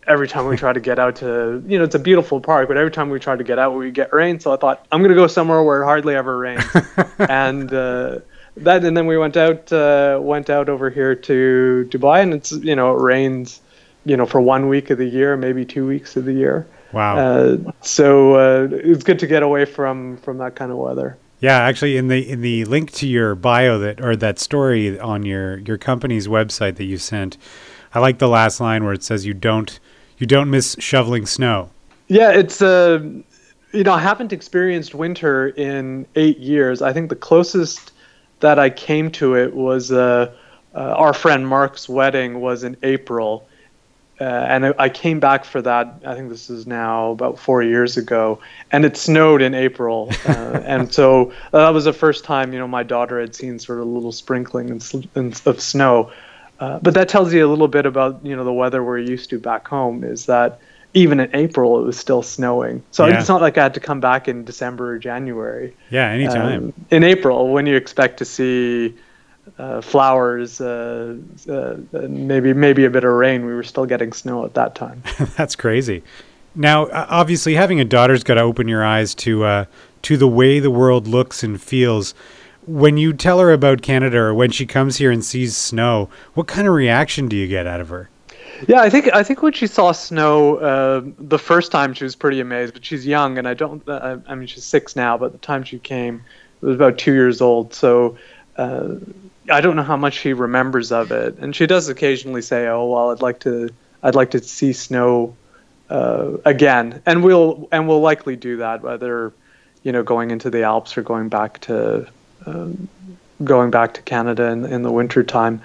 every 0.07 0.27
time 0.27 0.47
we 0.47 0.57
try 0.57 0.73
to 0.73 0.79
get 0.79 0.99
out 0.99 1.17
to, 1.17 1.63
you 1.67 1.77
know, 1.77 1.83
it's 1.83 1.95
a 1.95 1.99
beautiful 1.99 2.39
park, 2.39 2.67
but 2.67 2.77
every 2.77 2.91
time 2.91 3.09
we 3.09 3.19
try 3.19 3.35
to 3.35 3.43
get 3.43 3.59
out, 3.59 3.75
we 3.75 3.91
get 3.91 4.13
rain. 4.13 4.39
So 4.39 4.53
I 4.53 4.57
thought 4.57 4.85
I'm 4.91 5.01
gonna 5.01 5.15
go 5.15 5.27
somewhere 5.27 5.63
where 5.63 5.81
it 5.81 5.85
hardly 5.85 6.15
ever 6.15 6.37
rains, 6.37 6.63
and 7.19 7.73
uh, 7.73 8.19
that, 8.57 8.83
and 8.83 8.95
then 8.95 9.07
we 9.07 9.17
went 9.17 9.37
out, 9.37 9.71
uh, 9.71 10.19
went 10.21 10.49
out 10.49 10.69
over 10.69 10.89
here 10.89 11.15
to 11.15 11.87
Dubai, 11.89 12.21
and 12.21 12.33
it's, 12.33 12.51
you 12.51 12.75
know, 12.75 12.95
it 12.95 13.01
rains, 13.01 13.61
you 14.05 14.17
know, 14.17 14.25
for 14.25 14.41
one 14.41 14.69
week 14.69 14.89
of 14.89 14.97
the 14.97 15.05
year, 15.05 15.35
maybe 15.37 15.65
two 15.65 15.87
weeks 15.87 16.15
of 16.15 16.25
the 16.25 16.33
year. 16.33 16.67
Wow. 16.91 17.17
Uh, 17.17 17.71
so 17.81 18.35
uh, 18.35 18.67
it's 18.71 19.03
good 19.03 19.19
to 19.19 19.27
get 19.27 19.43
away 19.43 19.65
from 19.65 20.17
from 20.17 20.37
that 20.37 20.55
kind 20.55 20.71
of 20.71 20.77
weather. 20.77 21.17
Yeah, 21.39 21.57
actually, 21.57 21.97
in 21.97 22.07
the 22.07 22.29
in 22.29 22.41
the 22.41 22.63
link 22.65 22.91
to 22.93 23.07
your 23.07 23.35
bio 23.35 23.77
that 23.79 23.99
or 23.99 24.15
that 24.15 24.39
story 24.39 24.97
on 24.99 25.25
your 25.25 25.57
your 25.59 25.77
company's 25.77 26.27
website 26.27 26.75
that 26.75 26.85
you 26.85 26.97
sent, 26.97 27.37
I 27.93 27.99
like 27.99 28.19
the 28.19 28.29
last 28.29 28.61
line 28.61 28.85
where 28.85 28.93
it 28.93 29.03
says 29.03 29.25
you 29.25 29.33
don't 29.33 29.79
you 30.23 30.27
don't 30.27 30.49
miss 30.49 30.77
shoveling 30.79 31.25
snow. 31.25 31.69
Yeah, 32.07 32.31
it's 32.31 32.61
uh, 32.61 33.03
you 33.73 33.83
know 33.83 33.91
I 33.91 33.99
haven't 33.99 34.31
experienced 34.31 34.95
winter 34.95 35.49
in 35.49 36.05
eight 36.15 36.37
years. 36.37 36.81
I 36.81 36.93
think 36.93 37.09
the 37.09 37.17
closest 37.17 37.91
that 38.39 38.57
I 38.57 38.69
came 38.69 39.11
to 39.19 39.35
it 39.35 39.53
was 39.53 39.91
uh, 39.91 40.33
uh 40.73 40.77
our 40.77 41.11
friend 41.11 41.45
Mark's 41.45 41.89
wedding 41.89 42.39
was 42.39 42.63
in 42.63 42.77
April, 42.83 43.49
uh, 44.21 44.23
and 44.23 44.73
I 44.79 44.87
came 44.87 45.19
back 45.19 45.43
for 45.43 45.61
that. 45.61 46.01
I 46.05 46.15
think 46.15 46.29
this 46.29 46.49
is 46.49 46.65
now 46.65 47.11
about 47.11 47.37
four 47.37 47.61
years 47.61 47.97
ago, 47.97 48.39
and 48.71 48.85
it 48.85 48.95
snowed 48.95 49.41
in 49.41 49.53
April, 49.53 50.09
uh, 50.25 50.31
and 50.65 50.93
so 50.93 51.33
uh, 51.51 51.65
that 51.65 51.73
was 51.73 51.83
the 51.83 51.91
first 51.91 52.23
time 52.23 52.53
you 52.53 52.59
know 52.59 52.67
my 52.69 52.83
daughter 52.83 53.19
had 53.19 53.35
seen 53.35 53.59
sort 53.59 53.79
of 53.79 53.87
a 53.87 53.89
little 53.89 54.13
sprinkling 54.13 54.71
of 54.71 55.59
snow. 55.59 56.13
Uh, 56.63 56.79
but 56.79 56.93
that 56.93 57.09
tells 57.09 57.33
you 57.33 57.45
a 57.45 57.49
little 57.49 57.67
bit 57.67 57.85
about 57.85 58.25
you 58.25 58.33
know 58.33 58.45
the 58.45 58.53
weather 58.53 58.81
we're 58.81 58.97
used 58.97 59.29
to 59.29 59.37
back 59.37 59.67
home. 59.67 60.01
Is 60.01 60.27
that 60.27 60.61
even 60.93 61.19
in 61.19 61.29
April 61.35 61.77
it 61.81 61.83
was 61.83 61.97
still 61.97 62.23
snowing, 62.23 62.81
so 62.91 63.05
yeah. 63.05 63.19
it's 63.19 63.27
not 63.27 63.41
like 63.41 63.57
I 63.57 63.63
had 63.63 63.73
to 63.73 63.81
come 63.81 63.99
back 63.99 64.29
in 64.29 64.45
December 64.45 64.93
or 64.93 64.97
January. 64.97 65.75
Yeah, 65.89 66.07
anytime. 66.09 66.65
Um, 66.65 66.73
in 66.89 67.03
April, 67.03 67.49
when 67.49 67.65
you 67.65 67.75
expect 67.75 68.17
to 68.19 68.25
see 68.25 68.95
uh, 69.57 69.81
flowers, 69.81 70.61
uh, 70.61 71.17
uh, 71.49 71.75
maybe 72.07 72.53
maybe 72.53 72.85
a 72.85 72.89
bit 72.89 73.03
of 73.03 73.11
rain. 73.11 73.45
We 73.45 73.53
were 73.53 73.63
still 73.63 73.85
getting 73.85 74.13
snow 74.13 74.45
at 74.45 74.53
that 74.53 74.73
time. 74.73 75.03
That's 75.35 75.57
crazy. 75.57 76.01
Now, 76.55 76.87
obviously, 76.93 77.55
having 77.55 77.81
a 77.81 77.85
daughter's 77.85 78.23
got 78.23 78.35
to 78.35 78.41
open 78.41 78.69
your 78.69 78.85
eyes 78.85 79.13
to 79.15 79.43
uh, 79.43 79.65
to 80.03 80.15
the 80.15 80.29
way 80.29 80.61
the 80.61 80.71
world 80.71 81.07
looks 81.07 81.43
and 81.43 81.61
feels. 81.61 82.15
When 82.65 82.97
you 82.97 83.13
tell 83.13 83.39
her 83.39 83.51
about 83.51 83.81
Canada, 83.81 84.17
or 84.17 84.33
when 84.33 84.51
she 84.51 84.65
comes 84.65 84.97
here 84.97 85.11
and 85.11 85.23
sees 85.23 85.55
snow, 85.57 86.09
what 86.33 86.47
kind 86.47 86.67
of 86.67 86.73
reaction 86.73 87.27
do 87.27 87.35
you 87.35 87.47
get 87.47 87.67
out 87.67 87.81
of 87.81 87.89
her? 87.89 88.09
Yeah, 88.67 88.81
I 88.81 88.89
think 88.89 89.13
I 89.13 89.23
think 89.23 89.41
when 89.41 89.53
she 89.53 89.67
saw 89.67 89.91
snow 89.91 90.57
uh, 90.57 91.01
the 91.17 91.39
first 91.39 91.71
time, 91.71 91.93
she 91.93 92.03
was 92.03 92.15
pretty 92.15 92.39
amazed. 92.39 92.73
But 92.73 92.85
she's 92.85 93.05
young, 93.05 93.37
and 93.37 93.47
I 93.47 93.53
don't. 93.53 93.87
Uh, 93.87 94.17
I 94.27 94.35
mean, 94.35 94.47
she's 94.47 94.63
six 94.63 94.95
now, 94.95 95.17
but 95.17 95.31
the 95.31 95.37
time 95.39 95.63
she 95.63 95.79
came, 95.79 96.23
it 96.61 96.65
was 96.65 96.75
about 96.75 96.97
two 96.97 97.13
years 97.13 97.41
old. 97.41 97.73
So 97.73 98.17
uh, 98.57 98.95
I 99.51 99.61
don't 99.61 99.75
know 99.75 99.83
how 99.83 99.97
much 99.97 100.13
she 100.13 100.33
remembers 100.33 100.91
of 100.91 101.11
it, 101.11 101.37
and 101.39 101.55
she 101.55 101.65
does 101.65 101.89
occasionally 101.89 102.41
say, 102.41 102.67
"Oh, 102.67 102.85
well, 102.85 103.11
I'd 103.11 103.21
like 103.21 103.39
to, 103.41 103.69
I'd 104.01 104.15
like 104.15 104.31
to 104.31 104.41
see 104.41 104.71
snow 104.71 105.35
uh, 105.89 106.37
again," 106.45 107.01
and 107.05 107.23
we'll 107.23 107.67
and 107.71 107.87
we'll 107.87 108.01
likely 108.01 108.35
do 108.35 108.57
that, 108.57 108.81
whether 108.81 109.33
you 109.81 109.91
know 109.91 110.03
going 110.03 110.31
into 110.31 110.49
the 110.49 110.63
Alps 110.63 110.97
or 110.97 111.01
going 111.01 111.27
back 111.27 111.59
to 111.61 112.07
um, 112.45 112.87
going 113.43 113.71
back 113.71 113.93
to 113.95 114.01
Canada 114.01 114.45
in, 114.47 114.65
in 114.65 114.83
the 114.83 114.91
winter 114.91 115.23
time. 115.23 115.61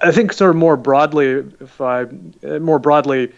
I 0.00 0.12
think 0.12 0.32
sort 0.32 0.50
of 0.50 0.56
more 0.56 0.76
broadly, 0.76 1.44
if 1.60 1.80
I 1.80 2.06
more 2.42 2.78
broadly, 2.78 3.32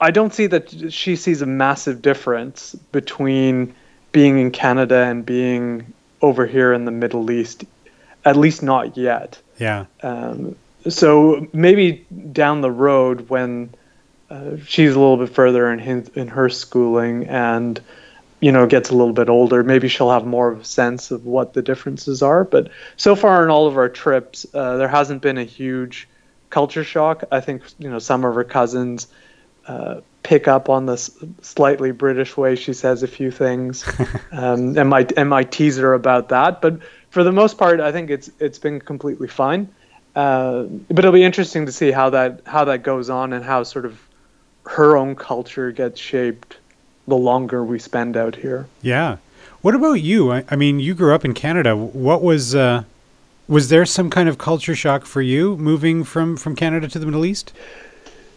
I 0.00 0.10
don't 0.10 0.32
see 0.32 0.46
that 0.46 0.92
she 0.92 1.16
sees 1.16 1.42
a 1.42 1.46
massive 1.46 2.02
difference 2.02 2.74
between 2.92 3.74
being 4.12 4.38
in 4.38 4.50
Canada 4.50 4.96
and 4.96 5.24
being 5.24 5.92
over 6.22 6.46
here 6.46 6.72
in 6.72 6.84
the 6.84 6.90
Middle 6.90 7.30
East 7.30 7.64
at 8.24 8.36
least 8.36 8.62
not 8.62 8.96
yet. 8.96 9.40
Yeah. 9.58 9.86
Um, 10.02 10.56
so 10.88 11.48
maybe 11.52 12.06
down 12.32 12.60
the 12.60 12.70
road 12.70 13.28
when 13.28 13.74
uh, 14.30 14.56
she's 14.66 14.94
a 14.94 14.98
little 14.98 15.16
bit 15.16 15.30
further 15.30 15.70
in 15.70 15.78
his, 15.78 16.08
in 16.08 16.28
her 16.28 16.48
schooling 16.48 17.26
and 17.26 17.80
you 18.40 18.52
know 18.52 18.66
gets 18.66 18.90
a 18.90 18.94
little 18.96 19.12
bit 19.12 19.28
older, 19.28 19.62
maybe 19.62 19.88
she'll 19.88 20.10
have 20.10 20.26
more 20.26 20.50
of 20.50 20.60
a 20.60 20.64
sense 20.64 21.10
of 21.10 21.24
what 21.24 21.52
the 21.52 21.62
differences 21.62 22.22
are. 22.22 22.44
But 22.44 22.70
so 22.96 23.14
far 23.14 23.44
in 23.44 23.50
all 23.50 23.66
of 23.66 23.76
our 23.76 23.88
trips, 23.88 24.46
uh, 24.54 24.76
there 24.76 24.88
hasn't 24.88 25.22
been 25.22 25.38
a 25.38 25.44
huge 25.44 26.08
culture 26.48 26.84
shock. 26.84 27.24
I 27.30 27.40
think 27.40 27.62
you 27.78 27.90
know 27.90 27.98
some 27.98 28.24
of 28.24 28.34
her 28.34 28.44
cousins. 28.44 29.08
Uh, 29.66 30.00
pick 30.22 30.48
up 30.48 30.68
on 30.68 30.86
the 30.86 30.96
slightly 31.42 31.92
British 31.92 32.36
way 32.36 32.54
she 32.56 32.72
says 32.72 33.02
a 33.02 33.08
few 33.08 33.30
things, 33.30 33.84
um, 34.32 34.76
and 34.76 34.88
my 34.88 35.06
and 35.16 35.28
might 35.28 35.52
tease 35.52 35.76
her 35.76 35.94
about 35.94 36.30
that. 36.30 36.60
But 36.60 36.80
for 37.10 37.24
the 37.24 37.32
most 37.32 37.58
part, 37.58 37.80
I 37.80 37.92
think 37.92 38.10
it's 38.10 38.30
it's 38.38 38.58
been 38.58 38.80
completely 38.80 39.28
fine. 39.28 39.68
uh, 40.16 40.64
but 40.64 40.98
it'll 41.00 41.12
be 41.12 41.22
interesting 41.24 41.66
to 41.66 41.72
see 41.72 41.90
how 41.90 42.10
that 42.10 42.42
how 42.46 42.64
that 42.64 42.82
goes 42.82 43.10
on 43.10 43.32
and 43.32 43.44
how 43.44 43.62
sort 43.62 43.86
of 43.86 44.00
her 44.66 44.96
own 44.96 45.14
culture 45.14 45.72
gets 45.72 46.00
shaped 46.00 46.56
the 47.08 47.16
longer 47.16 47.64
we 47.64 47.78
spend 47.78 48.16
out 48.16 48.36
here. 48.36 48.66
Yeah. 48.82 49.16
What 49.62 49.74
about 49.74 49.94
you? 49.94 50.32
I, 50.32 50.44
I 50.48 50.56
mean, 50.56 50.80
you 50.80 50.94
grew 50.94 51.14
up 51.14 51.24
in 51.24 51.34
Canada. 51.34 51.76
What 51.76 52.22
was 52.22 52.54
uh, 52.54 52.84
was 53.48 53.68
there 53.68 53.84
some 53.84 54.10
kind 54.10 54.28
of 54.28 54.38
culture 54.38 54.74
shock 54.74 55.04
for 55.04 55.20
you 55.20 55.56
moving 55.56 56.04
from 56.04 56.36
from 56.36 56.56
Canada 56.56 56.88
to 56.88 56.98
the 56.98 57.06
Middle 57.06 57.26
East? 57.26 57.52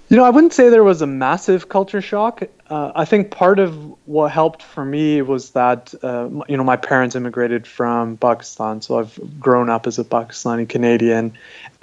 You 0.10 0.18
know, 0.18 0.26
I 0.26 0.30
wouldn't 0.30 0.54
say 0.54 0.70
there 0.70 0.84
was 0.84 1.02
a 1.02 1.08
massive 1.08 1.70
culture 1.70 2.02
shock. 2.02 2.44
Uh, 2.70 2.92
I 2.94 3.06
think 3.06 3.32
part 3.32 3.58
of 3.58 3.76
what 4.06 4.32
helped 4.32 4.62
for 4.62 4.84
me 4.84 5.22
was 5.22 5.52
that, 5.52 5.94
uh, 6.04 6.30
you 6.48 6.58
know, 6.58 6.64
my 6.64 6.76
parents 6.76 7.16
immigrated 7.16 7.66
from 7.66 8.18
Pakistan, 8.18 8.82
so 8.82 9.00
I've 9.00 9.18
grown 9.40 9.70
up 9.70 9.88
as 9.88 9.98
a 9.98 10.04
Pakistani 10.04 10.68
Canadian, 10.68 11.34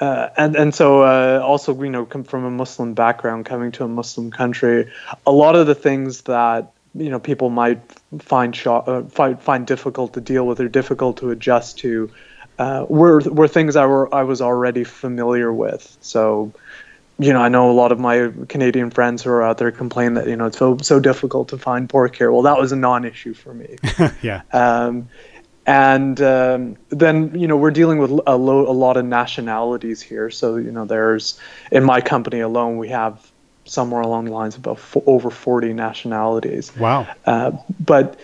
uh, 0.01 0.31
and 0.37 0.57
and 0.57 0.75
so 0.75 1.03
uh, 1.03 1.41
also, 1.45 1.81
you 1.83 1.91
know, 1.91 2.07
come 2.07 2.25
from 2.25 2.45
a 2.45 2.51
Muslim 2.51 2.95
background, 2.95 3.45
coming 3.45 3.71
to 3.73 3.85
a 3.85 3.89
Muslim 3.89 4.31
country, 4.31 4.91
a 5.27 5.33
lot 5.33 5.57
of 5.57 5.67
the 5.67 5.75
things 5.75 6.23
that 6.23 6.73
you 6.95 7.11
know 7.11 7.21
people 7.21 7.51
might 7.51 7.81
find 8.19 8.57
shock, 8.57 8.89
uh, 8.89 9.03
find 9.03 9.41
find 9.41 9.67
difficult 9.67 10.15
to 10.15 10.21
deal 10.21 10.47
with 10.47 10.59
or 10.61 10.69
difficult 10.69 11.19
to 11.19 11.31
adjust 11.31 11.79
to, 11.81 12.11
uh, 12.59 12.87
were 12.89 13.21
were 13.21 13.47
things 13.47 13.77
I 13.77 13.85
were 13.87 14.13
I 14.15 14.23
was 14.23 14.41
already 14.41 14.85
familiar 14.85 15.53
with. 15.53 15.99
So 16.01 16.53
you 17.19 17.35
know, 17.35 17.43
I 17.43 17.51
know 17.51 17.71
a 17.71 17.73
lot 17.73 17.93
of 17.93 18.01
my 18.01 18.33
Canadian 18.49 18.91
friends 18.91 19.23
who 19.23 19.31
are 19.31 19.43
out 19.43 19.59
there 19.59 19.71
complain 19.71 20.15
that 20.15 20.27
you 20.27 20.37
know 20.37 20.47
it's 20.47 20.57
so 20.57 20.79
so 20.79 20.99
difficult 20.99 21.49
to 21.51 21.59
find 21.59 21.91
pork 21.91 22.17
here. 22.17 22.33
Well, 22.33 22.43
that 22.43 22.59
was 22.59 22.73
a 22.73 22.77
non-issue 22.77 23.35
for 23.35 23.53
me. 23.53 23.77
yeah. 24.23 24.41
Um, 24.51 25.11
and 25.67 26.21
um, 26.21 26.77
then 26.89 27.39
you 27.39 27.47
know 27.47 27.57
we're 27.57 27.71
dealing 27.71 27.99
with 27.99 28.11
a, 28.11 28.37
lo- 28.37 28.69
a 28.69 28.73
lot 28.73 28.97
of 28.97 29.05
nationalities 29.05 30.03
here. 30.03 30.31
So 30.31 30.57
you 30.57 30.71
know, 30.71 30.85
there's 30.85 31.39
in 31.71 31.85
my 31.85 32.01
company 32.01 32.41
alone 32.41 32.77
we 32.77 32.89
have 32.89 33.31
somewhere 33.65 34.01
along 34.01 34.25
the 34.25 34.33
lines 34.33 34.57
of 34.57 34.61
about 34.61 34.79
f- 34.79 34.97
over 35.07 35.31
40 35.31 35.75
nationalities. 35.75 36.75
Wow. 36.77 37.07
Uh, 37.25 37.53
but 37.79 38.19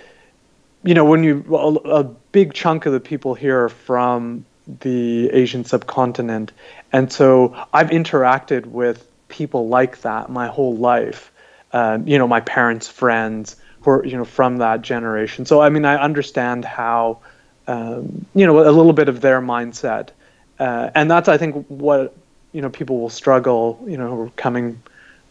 you 0.83 0.95
know, 0.95 1.05
when 1.05 1.23
you 1.23 1.45
a, 1.55 2.01
a 2.01 2.05
big 2.05 2.55
chunk 2.55 2.87
of 2.87 2.93
the 2.93 3.01
people 3.01 3.35
here 3.35 3.65
are 3.65 3.69
from 3.69 4.45
the 4.81 5.31
Asian 5.31 5.65
subcontinent. 5.65 6.53
And 6.93 7.13
so 7.13 7.55
I've 7.73 7.91
interacted 7.91 8.67
with 8.67 9.07
people 9.29 9.69
like 9.69 10.01
that 10.03 10.31
my 10.31 10.49
whole 10.49 10.77
life. 10.77 11.33
Uh, 11.73 11.99
you 12.05 12.19
know, 12.19 12.29
my 12.29 12.41
parents' 12.41 12.89
friends 12.89 13.57
are, 13.87 14.05
you 14.05 14.17
know, 14.17 14.25
from 14.25 14.59
that 14.59 14.83
generation. 14.83 15.47
So, 15.47 15.61
I 15.61 15.69
mean, 15.69 15.85
I 15.85 15.97
understand 15.97 16.65
how, 16.65 17.19
um, 17.67 18.27
you 18.35 18.47
know, 18.47 18.61
a 18.61 18.71
little 18.71 18.93
bit 18.93 19.09
of 19.09 19.21
their 19.21 19.41
mindset. 19.41 20.11
Uh, 20.59 20.91
and 20.95 21.11
that's, 21.11 21.29
I 21.29 21.39
think, 21.39 21.67
what, 21.69 22.15
you 22.53 22.63
know, 22.63 22.71
people 22.71 23.01
will 23.01 23.11
struggle, 23.11 23.83
you 23.87 23.97
know, 23.97 24.09
who 24.09 24.23
are 24.23 24.31
coming 24.31 24.81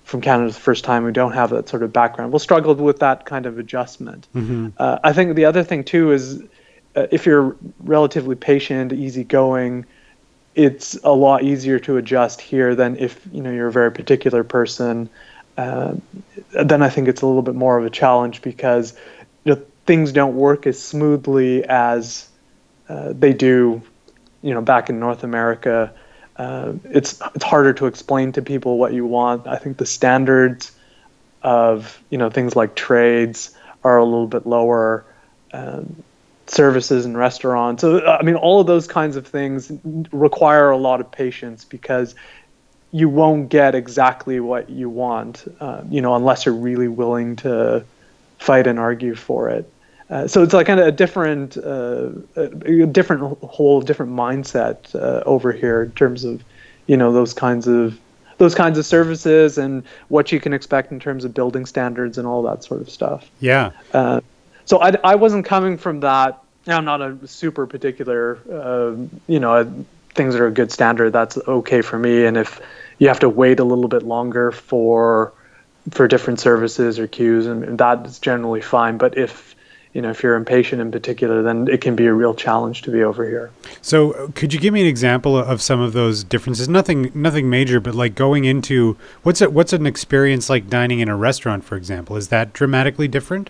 from 0.03 0.21
Canada 0.21 0.51
the 0.51 0.59
first 0.59 0.83
time 0.83 1.03
who 1.03 1.11
don't 1.11 1.33
have 1.33 1.49
that 1.49 1.67
sort 1.67 1.81
of 1.81 1.91
background 1.91 2.31
will 2.31 2.39
struggle 2.39 2.75
with 2.75 2.99
that 2.99 3.25
kind 3.25 3.47
of 3.47 3.57
adjustment. 3.57 4.27
Mm-hmm. 4.35 4.69
Uh, 4.77 4.99
I 5.03 5.13
think 5.13 5.35
the 5.35 5.45
other 5.45 5.63
thing, 5.63 5.83
too, 5.83 6.11
is 6.11 6.43
uh, 6.95 7.07
if 7.11 7.25
you're 7.25 7.55
relatively 7.79 8.35
patient, 8.35 8.93
easygoing, 8.93 9.85
it's 10.53 10.97
a 11.03 11.11
lot 11.11 11.43
easier 11.43 11.79
to 11.79 11.97
adjust 11.97 12.39
here 12.39 12.75
than 12.75 12.97
if 12.97 13.19
you 13.33 13.41
know 13.41 13.51
you're 13.51 13.67
a 13.67 13.71
very 13.71 13.91
particular 13.91 14.43
person. 14.43 15.09
Uh, 15.57 15.95
then 16.51 16.81
I 16.81 16.89
think 16.89 17.07
it's 17.07 17.21
a 17.21 17.25
little 17.25 17.41
bit 17.41 17.55
more 17.55 17.77
of 17.77 17.85
a 17.85 17.89
challenge 17.89 18.41
because 18.41 18.97
you 19.43 19.55
know, 19.55 19.61
things 19.85 20.11
don't 20.11 20.35
work 20.35 20.67
as 20.67 20.81
smoothly 20.81 21.63
as 21.63 22.27
uh, 22.89 23.13
they 23.13 23.33
do, 23.33 23.81
you 24.41 24.53
know, 24.53 24.61
back 24.61 24.89
in 24.89 24.99
North 24.99 25.23
America. 25.23 25.93
Uh, 26.35 26.73
it's 26.85 27.21
it's 27.33 27.45
harder 27.45 27.73
to 27.73 27.85
explain 27.85 28.33
to 28.33 28.41
people 28.41 28.77
what 28.77 28.93
you 28.93 29.05
want. 29.05 29.47
I 29.47 29.57
think 29.57 29.77
the 29.77 29.85
standards 29.85 30.71
of 31.41 32.01
you 32.09 32.17
know 32.17 32.29
things 32.29 32.55
like 32.55 32.75
trades 32.75 33.55
are 33.83 33.97
a 33.97 34.03
little 34.03 34.27
bit 34.27 34.45
lower. 34.45 35.05
Um, 35.53 36.03
services 36.47 37.05
and 37.05 37.17
restaurants. 37.17 37.81
So, 37.81 38.05
I 38.05 38.21
mean, 38.21 38.35
all 38.35 38.61
of 38.61 38.67
those 38.67 38.87
kinds 38.87 39.15
of 39.15 39.27
things 39.27 39.71
require 40.11 40.69
a 40.69 40.77
lot 40.77 41.01
of 41.01 41.11
patience 41.11 41.65
because 41.65 42.15
you 42.91 43.09
won't 43.09 43.49
get 43.49 43.75
exactly 43.75 44.39
what 44.39 44.69
you 44.69 44.89
want, 44.89 45.45
uh, 45.59 45.81
you 45.89 46.01
know, 46.01 46.15
unless 46.15 46.45
you're 46.45 46.55
really 46.55 46.87
willing 46.87 47.35
to 47.35 47.83
fight 48.39 48.67
and 48.67 48.79
argue 48.79 49.15
for 49.15 49.49
it. 49.49 49.69
Uh, 50.09 50.27
so 50.27 50.43
it's 50.43 50.53
like 50.53 50.67
kind 50.67 50.79
of 50.79 50.87
a 50.87 50.91
different, 50.91 51.57
uh, 51.57 52.09
a 52.35 52.85
different 52.85 53.37
whole 53.43 53.81
different 53.81 54.11
mindset 54.11 54.93
uh, 54.95 55.23
over 55.25 55.51
here 55.51 55.83
in 55.83 55.91
terms 55.91 56.23
of, 56.23 56.43
you 56.85 56.95
know, 56.95 57.11
those 57.11 57.33
kinds 57.33 57.67
of 57.67 57.99
those 58.37 58.53
kinds 58.53 58.77
of 58.77 58.85
services 58.85 59.57
and 59.57 59.83
what 60.09 60.31
you 60.31 60.39
can 60.39 60.53
expect 60.53 60.91
in 60.91 60.99
terms 60.99 61.23
of 61.25 61.33
building 61.33 61.65
standards 61.65 62.17
and 62.17 62.27
all 62.27 62.43
that 62.43 62.63
sort 62.63 62.81
of 62.81 62.89
stuff. 62.89 63.29
Yeah. 63.39 63.71
Uh, 63.93 64.21
so 64.65 64.81
I, 64.81 64.93
I 65.03 65.15
wasn't 65.15 65.45
coming 65.45 65.77
from 65.77 66.01
that. 66.01 66.41
I'm 66.67 66.85
not 66.85 67.01
a 67.01 67.27
super 67.27 67.65
particular, 67.65 68.39
uh, 68.51 68.95
you 69.27 69.39
know, 69.39 69.85
things 70.15 70.33
that 70.33 70.41
are 70.41 70.47
a 70.47 70.51
good 70.51 70.71
standard. 70.71 71.11
That's 71.11 71.37
okay 71.47 71.81
for 71.81 71.99
me. 71.99 72.25
And 72.25 72.37
if 72.37 72.61
you 72.97 73.07
have 73.07 73.19
to 73.19 73.29
wait 73.29 73.59
a 73.59 73.63
little 73.63 73.87
bit 73.87 74.03
longer 74.03 74.51
for 74.51 75.33
for 75.91 76.07
different 76.07 76.39
services 76.39 76.97
or 76.97 77.07
queues, 77.07 77.45
and 77.45 77.77
that's 77.77 78.17
generally 78.19 78.61
fine. 78.61 78.97
But 78.97 79.17
if 79.17 79.55
you 79.93 80.01
know 80.01 80.09
if 80.09 80.23
you're 80.23 80.35
impatient 80.35 80.81
in 80.81 80.91
particular, 80.91 81.43
then 81.43 81.67
it 81.67 81.81
can 81.81 81.95
be 81.95 82.07
a 82.07 82.13
real 82.13 82.33
challenge 82.33 82.81
to 82.83 82.91
be 82.91 83.03
over 83.03 83.27
here. 83.27 83.51
So, 83.81 84.31
could 84.35 84.53
you 84.53 84.59
give 84.59 84.73
me 84.73 84.81
an 84.81 84.87
example 84.87 85.37
of 85.37 85.61
some 85.61 85.79
of 85.79 85.93
those 85.93 86.23
differences? 86.23 86.67
Nothing, 86.67 87.11
nothing 87.13 87.49
major, 87.49 87.79
but 87.79 87.93
like 87.93 88.15
going 88.15 88.45
into 88.45 88.97
what's 89.23 89.41
it? 89.41 89.53
What's 89.53 89.73
an 89.73 89.85
experience 89.85 90.49
like 90.49 90.69
dining 90.69 90.99
in 90.99 91.09
a 91.09 91.15
restaurant, 91.15 91.63
for 91.63 91.75
example? 91.75 92.15
Is 92.15 92.29
that 92.29 92.53
dramatically 92.53 93.07
different? 93.07 93.49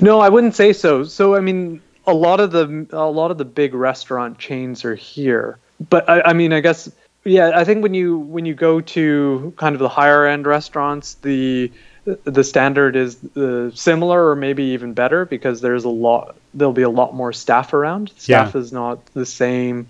No, 0.00 0.20
I 0.20 0.28
wouldn't 0.28 0.54
say 0.54 0.72
so. 0.72 1.04
So 1.04 1.36
I 1.36 1.40
mean, 1.40 1.80
a 2.06 2.14
lot 2.14 2.40
of 2.40 2.50
the 2.50 2.86
a 2.90 3.08
lot 3.08 3.30
of 3.30 3.38
the 3.38 3.44
big 3.44 3.74
restaurant 3.74 4.38
chains 4.38 4.84
are 4.84 4.94
here, 4.94 5.58
but 5.80 6.08
I, 6.08 6.22
I 6.22 6.32
mean, 6.32 6.52
I 6.52 6.60
guess 6.60 6.90
yeah, 7.24 7.52
I 7.54 7.64
think 7.64 7.82
when 7.82 7.94
you 7.94 8.18
when 8.18 8.46
you 8.46 8.54
go 8.54 8.80
to 8.80 9.52
kind 9.56 9.74
of 9.74 9.80
the 9.80 9.88
higher 9.88 10.26
end 10.26 10.46
restaurants, 10.46 11.14
the 11.14 11.72
the 12.04 12.44
standard 12.44 12.94
is 12.94 13.22
uh, 13.36 13.70
similar 13.74 14.30
or 14.30 14.36
maybe 14.36 14.62
even 14.64 14.94
better 14.94 15.24
because 15.24 15.60
there's 15.60 15.84
a 15.84 15.88
lot 15.88 16.36
there'll 16.54 16.72
be 16.72 16.82
a 16.82 16.90
lot 16.90 17.14
more 17.14 17.32
staff 17.32 17.72
around. 17.72 18.12
Staff 18.16 18.54
yeah. 18.54 18.60
is 18.60 18.72
not 18.72 19.04
the 19.06 19.26
same 19.26 19.88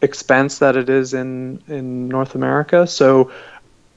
expense 0.00 0.58
that 0.58 0.76
it 0.76 0.88
is 0.88 1.12
in 1.12 1.62
in 1.68 2.08
North 2.08 2.34
America. 2.34 2.86
So 2.86 3.30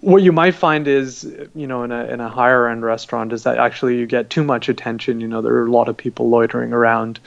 what 0.01 0.23
you 0.23 0.31
might 0.31 0.55
find 0.55 0.87
is 0.87 1.23
you 1.55 1.67
know 1.67 1.83
in 1.83 1.91
a 1.91 2.05
in 2.05 2.19
a 2.19 2.27
higher 2.27 2.67
end 2.67 2.83
restaurant 2.83 3.31
is 3.31 3.43
that 3.43 3.57
actually 3.57 3.97
you 3.97 4.05
get 4.05 4.29
too 4.29 4.43
much 4.43 4.67
attention 4.67 5.21
you 5.21 5.27
know 5.27 5.41
there 5.41 5.53
are 5.53 5.67
a 5.67 5.71
lot 5.71 5.87
of 5.87 5.95
people 5.95 6.27
loitering 6.29 6.73
around 6.73 7.19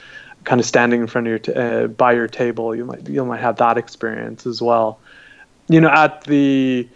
kind 0.45 0.61
of 0.61 0.65
standing 0.65 1.01
in 1.01 1.07
front 1.07 1.27
of 1.27 1.29
your 1.29 1.39
t- 1.39 1.53
uh, 1.53 1.87
by 1.87 2.13
your 2.13 2.27
table 2.27 2.75
you 2.75 2.85
might 2.85 3.07
you 3.09 3.25
might 3.25 3.41
have 3.41 3.57
that 3.57 3.77
experience 3.77 4.45
as 4.45 4.61
well. 4.61 4.99
You 5.67 5.81
know 5.81 5.89
at 5.89 6.23
the 6.23 6.87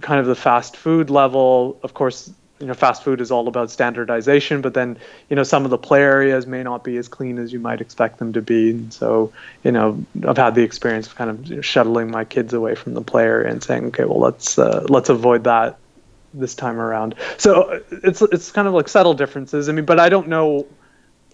kind 0.00 0.20
of 0.20 0.26
the 0.26 0.36
fast 0.36 0.76
food 0.76 1.10
level 1.10 1.80
of 1.82 1.94
course 1.94 2.30
you 2.60 2.66
know 2.66 2.74
fast 2.74 3.02
food 3.02 3.20
is 3.20 3.30
all 3.30 3.48
about 3.48 3.70
standardization 3.70 4.60
but 4.60 4.74
then 4.74 4.98
you 5.30 5.36
know 5.36 5.42
some 5.42 5.64
of 5.64 5.70
the 5.70 5.78
play 5.78 6.02
areas 6.02 6.46
may 6.46 6.62
not 6.62 6.84
be 6.84 6.96
as 6.96 7.08
clean 7.08 7.38
as 7.38 7.52
you 7.52 7.58
might 7.58 7.80
expect 7.80 8.18
them 8.18 8.32
to 8.34 8.42
be. 8.42 8.70
And 8.70 8.92
so 8.92 9.32
you 9.64 9.72
know 9.72 10.04
i've 10.26 10.36
had 10.36 10.54
the 10.54 10.62
experience 10.62 11.06
of 11.06 11.14
kind 11.14 11.30
of 11.30 11.64
shuttling 11.64 12.10
my 12.10 12.24
kids 12.24 12.52
away 12.52 12.74
from 12.74 12.94
the 12.94 13.02
play 13.02 13.24
area 13.24 13.50
and 13.50 13.62
saying 13.62 13.86
okay 13.86 14.04
well 14.04 14.20
let's 14.20 14.58
uh, 14.58 14.84
let's 14.88 15.08
avoid 15.08 15.44
that 15.44 15.78
this 16.34 16.54
time 16.54 16.78
around. 16.78 17.14
So 17.38 17.82
it's 17.90 18.20
it's 18.20 18.52
kind 18.52 18.68
of 18.68 18.74
like 18.74 18.88
subtle 18.88 19.14
differences. 19.14 19.68
I 19.68 19.72
mean 19.72 19.86
but 19.86 19.98
i 19.98 20.10
don't 20.10 20.28
know 20.28 20.66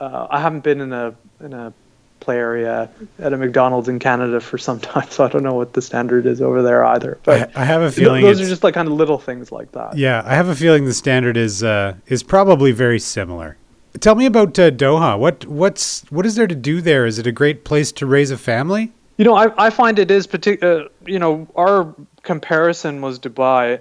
uh, 0.00 0.28
i 0.30 0.40
haven't 0.40 0.62
been 0.62 0.80
in 0.80 0.92
a 0.92 1.14
in 1.40 1.52
a 1.52 1.72
play 2.20 2.38
area 2.38 2.90
at 3.18 3.32
a 3.32 3.36
McDonald's 3.36 3.88
in 3.88 3.98
Canada 3.98 4.40
for 4.40 4.58
some 4.58 4.80
time, 4.92 5.08
so 5.10 5.24
I 5.24 5.28
don't 5.28 5.42
know 5.42 5.54
what 5.54 5.74
the 5.74 5.82
standard 5.82 6.26
is 6.26 6.40
over 6.40 6.62
there 6.62 6.84
either. 6.84 7.18
But 7.24 7.56
I, 7.56 7.64
have 7.64 7.82
a 7.82 7.92
feeling 7.92 8.22
those 8.24 8.40
are 8.40 8.48
just 8.48 8.64
like 8.64 8.74
kind 8.74 8.88
of 8.88 8.94
little 8.94 9.18
things 9.18 9.52
like 9.52 9.72
that. 9.72 9.96
Yeah, 9.96 10.22
I 10.24 10.34
have 10.34 10.48
a 10.48 10.56
feeling 10.56 10.86
the 10.86 10.94
standard 10.94 11.36
is 11.36 11.62
uh, 11.62 11.94
is 12.06 12.22
probably 12.22 12.72
very 12.72 12.98
similar. 12.98 13.56
Tell 14.00 14.16
me 14.16 14.26
about 14.26 14.58
uh, 14.58 14.70
Doha. 14.70 15.18
What 15.18 15.46
what's 15.46 16.02
what 16.10 16.26
is 16.26 16.34
there 16.34 16.46
to 16.46 16.54
do 16.54 16.80
there? 16.80 17.06
Is 17.06 17.18
it 17.18 17.26
a 17.26 17.32
great 17.32 17.64
place 17.64 17.92
to 17.92 18.06
raise 18.06 18.30
a 18.30 18.38
family? 18.38 18.92
You 19.16 19.24
know, 19.24 19.36
I, 19.36 19.66
I 19.66 19.70
find 19.70 19.98
it 19.98 20.10
is 20.10 20.26
particular. 20.26 20.84
Uh, 20.84 20.88
you 21.06 21.18
know, 21.18 21.46
our 21.54 21.94
comparison 22.22 23.00
was 23.00 23.20
Dubai, 23.20 23.78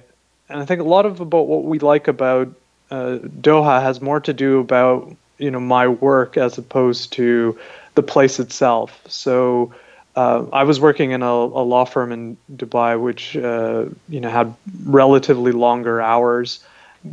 and 0.50 0.62
I 0.62 0.66
think 0.66 0.82
a 0.82 0.84
lot 0.84 1.06
of 1.08 1.20
about 1.20 1.48
what 1.48 1.64
we 1.64 1.80
like 1.80 2.08
about 2.08 2.50
uh, 2.92 3.18
Doha 3.42 3.82
has 3.82 4.02
more 4.02 4.20
to 4.20 4.34
do 4.34 4.60
about 4.60 5.16
you 5.44 5.52
know 5.52 5.60
my 5.60 5.88
work 5.88 6.38
as 6.38 6.58
opposed 6.58 7.14
to 7.14 7.60
the 7.96 8.04
place 8.04 8.40
itself. 8.40 9.00
So 9.08 9.74
uh, 10.16 10.46
I 10.54 10.64
was 10.64 10.80
working 10.80 11.12
in 11.12 11.22
a, 11.22 11.26
a, 11.26 11.64
law 11.74 11.86
firm 11.86 12.12
in 12.12 12.38
Dubai, 12.52 13.00
which 13.00 13.36
uh, 13.36 13.86
you 14.08 14.20
know 14.22 14.30
had 14.30 14.56
relatively 14.86 15.52
longer 15.52 16.02
hours. 16.02 16.64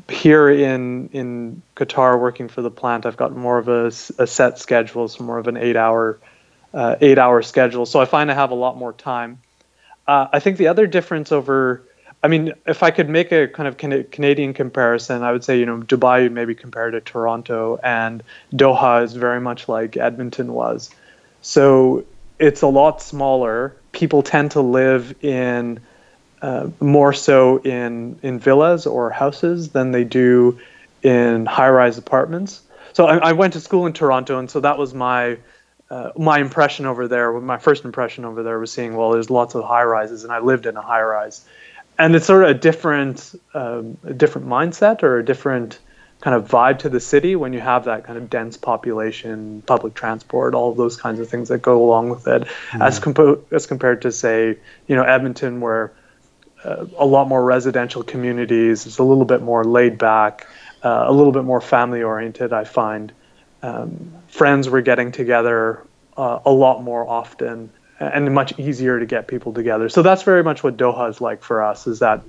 Here 0.09 0.49
in 0.49 1.09
in 1.13 1.63
Qatar, 1.75 2.21
working 2.21 2.49
for 2.49 2.63
the 2.63 2.71
plant, 2.71 3.07
I've 3.07 3.17
got 3.17 3.35
more 3.35 3.59
of 3.59 3.69
a, 3.69 3.87
a 4.23 4.27
set 4.27 4.59
schedule, 4.59 5.09
so 5.09 5.25
more 5.25 5.39
of 5.39 5.49
an 5.49 5.57
eight 5.57 5.77
hour 5.77 6.19
uh, 6.73 6.97
eight 7.01 7.19
hour 7.19 7.43
schedule. 7.43 7.87
So 7.87 8.01
I 8.01 8.05
find 8.05 8.31
I 8.31 8.35
have 8.35 8.53
a 8.53 8.61
lot 8.67 8.77
more 8.77 8.93
time. 8.93 9.41
Uh, 10.07 10.29
I 10.33 10.41
think 10.41 10.57
the 10.57 10.69
other 10.69 10.87
difference 10.87 11.33
over, 11.33 11.83
I 12.23 12.29
mean, 12.29 12.53
if 12.67 12.83
I 12.83 12.91
could 12.91 13.09
make 13.09 13.33
a 13.33 13.49
kind 13.49 13.67
of 13.67 13.79
Canadian 14.11 14.53
comparison, 14.53 15.23
I 15.23 15.33
would 15.33 15.43
say, 15.43 15.59
you 15.59 15.65
know, 15.65 15.79
Dubai 15.79 16.31
maybe 16.31 16.55
compared 16.55 16.93
to 16.93 17.01
Toronto, 17.01 17.79
and 17.83 18.23
Doha 18.53 19.03
is 19.03 19.15
very 19.15 19.41
much 19.41 19.69
like 19.69 19.97
Edmonton 19.97 20.53
was. 20.53 20.91
So 21.41 22.05
it's 22.39 22.63
a 22.63 22.67
lot 22.67 23.01
smaller. 23.01 23.75
People 23.93 24.23
tend 24.23 24.51
to 24.51 24.61
live 24.61 25.15
in 25.25 25.81
uh, 26.43 26.69
more 26.81 27.13
so 27.13 27.59
in 27.59 28.19
in 28.23 28.39
villas 28.39 28.87
or 28.87 29.11
houses 29.11 29.71
than 29.71 29.93
they 29.93 30.05
do 30.05 30.59
in 31.03 31.47
high-rise 31.47 31.99
apartments. 31.99 32.63
So 32.93 33.07
I, 33.07 33.31
I 33.31 33.33
went 33.33 33.53
to 33.55 33.61
school 33.61 33.87
in 33.87 33.93
Toronto, 33.93 34.39
and 34.39 34.51
so 34.51 34.61
that 34.61 34.79
was 34.79 34.95
my 34.95 35.39
uh, 35.91 36.11
my 36.17 36.39
impression 36.39 36.87
over 36.87 37.09
there. 37.09 37.33
My 37.41 37.59
first 37.59 37.85
impression 37.85 38.25
over 38.25 38.43
there 38.43 38.59
was 38.59 38.73
seeing 38.73 38.95
well, 38.95 39.11
there's 39.11 39.31
lots 39.31 39.55
of 39.55 39.65
high-rises, 39.65 40.25
and 40.25 40.33
I 40.33 40.39
lived 40.39 40.67
in 40.67 40.77
a 40.77 40.83
high-rise, 40.83 41.45
and 42.01 42.17
it's 42.17 42.27
sort 42.27 42.45
of 42.45 42.51
a 42.51 42.55
different 42.55 43.39
um, 43.53 43.99
a 44.05 44.15
different 44.15 44.49
mindset 44.49 45.03
or 45.03 45.19
a 45.19 45.25
different 45.25 45.79
kind 46.21 46.35
of 46.35 46.49
vibe 46.49 46.79
to 46.79 46.89
the 46.89 47.01
city 47.01 47.37
when 47.37 47.53
you 47.53 47.61
have 47.61 47.85
that 47.85 48.05
kind 48.05 48.19
of 48.19 48.29
dense 48.29 48.57
population, 48.57 49.63
public 49.63 49.95
transport, 49.95 50.55
all 50.55 50.71
of 50.71 50.77
those 50.77 50.97
kinds 50.97 51.21
of 51.21 51.29
things 51.29 51.49
that 51.49 51.59
go 51.63 51.83
along 51.83 52.11
with 52.11 52.27
it, 52.27 52.43
mm. 52.71 52.87
as 52.87 52.99
compo- 52.99 53.43
as 53.51 53.67
compared 53.67 54.03
to 54.03 54.13
say, 54.13 54.59
you 54.87 54.97
know, 54.97 55.03
Edmonton, 55.03 55.61
where 55.61 55.93
uh, 56.65 56.87
a 56.97 57.07
lot 57.07 57.29
more 57.29 57.45
residential 57.45 58.03
communities. 58.03 58.87
It's 58.87 58.99
a 58.99 59.03
little 59.03 59.25
bit 59.27 59.43
more 59.43 59.65
laid 59.65 59.99
back, 59.99 60.47
uh, 60.83 61.05
a 61.07 61.13
little 61.13 61.33
bit 61.33 61.45
more 61.45 61.61
family 61.61 62.03
oriented. 62.03 62.53
I 62.53 62.65
find 62.65 63.13
um, 63.63 64.13
friends 64.29 64.69
were 64.71 64.83
getting 64.83 65.13
together 65.13 65.83
uh, 66.17 66.41
a 66.45 66.53
lot 66.53 66.83
more 66.83 67.07
often 67.07 67.71
and 68.01 68.33
much 68.35 68.59
easier 68.59 68.99
to 68.99 69.07
get 69.07 69.29
people 69.29 69.53
together. 69.53 69.89
So 69.89 70.03
that's 70.03 70.23
very 70.23 70.43
much 70.43 70.65
what 70.65 70.77
Doha 70.77 71.11
is 71.11 71.21
like 71.21 71.43
for 71.43 71.63
us. 71.63 71.87
Is 71.87 71.99
that 72.01 72.23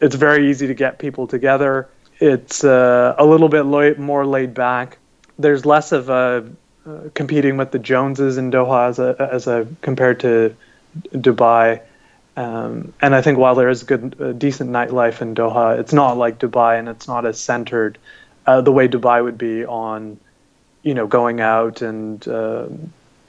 it's 0.00 0.14
very 0.14 0.50
easy 0.50 0.66
to 0.66 0.74
get 0.74 0.98
people 0.98 1.26
together. 1.26 1.88
It's 2.20 2.62
uh, 2.62 3.14
a 3.18 3.24
little 3.24 3.48
bit 3.48 3.98
more 3.98 4.26
laid 4.26 4.54
back. 4.54 4.98
There's 5.38 5.64
less 5.66 5.92
of 5.92 6.08
a 6.08 6.48
uh, 6.86 7.08
competing 7.14 7.56
with 7.56 7.70
the 7.70 7.78
Joneses 7.78 8.36
in 8.36 8.50
Doha 8.50 8.90
as 8.90 8.98
a 8.98 9.28
as 9.32 9.46
a 9.46 9.66
compared 9.80 10.20
to 10.20 10.54
Dubai. 11.12 11.80
Um, 12.36 12.92
and 13.00 13.14
I 13.14 13.22
think 13.22 13.38
while 13.38 13.54
there 13.54 13.68
is 13.68 13.84
good, 13.84 14.20
uh, 14.20 14.32
decent 14.32 14.70
nightlife 14.70 15.22
in 15.22 15.34
Doha, 15.34 15.78
it's 15.78 15.92
not 15.92 16.16
like 16.16 16.38
Dubai, 16.38 16.78
and 16.78 16.88
it's 16.88 17.06
not 17.06 17.24
as 17.26 17.40
centered 17.40 17.96
uh, 18.46 18.60
the 18.60 18.72
way 18.72 18.88
Dubai 18.88 19.22
would 19.22 19.38
be 19.38 19.64
on, 19.64 20.18
you 20.82 20.94
know, 20.94 21.06
going 21.06 21.40
out 21.40 21.80
and 21.80 22.26
uh, 22.26 22.66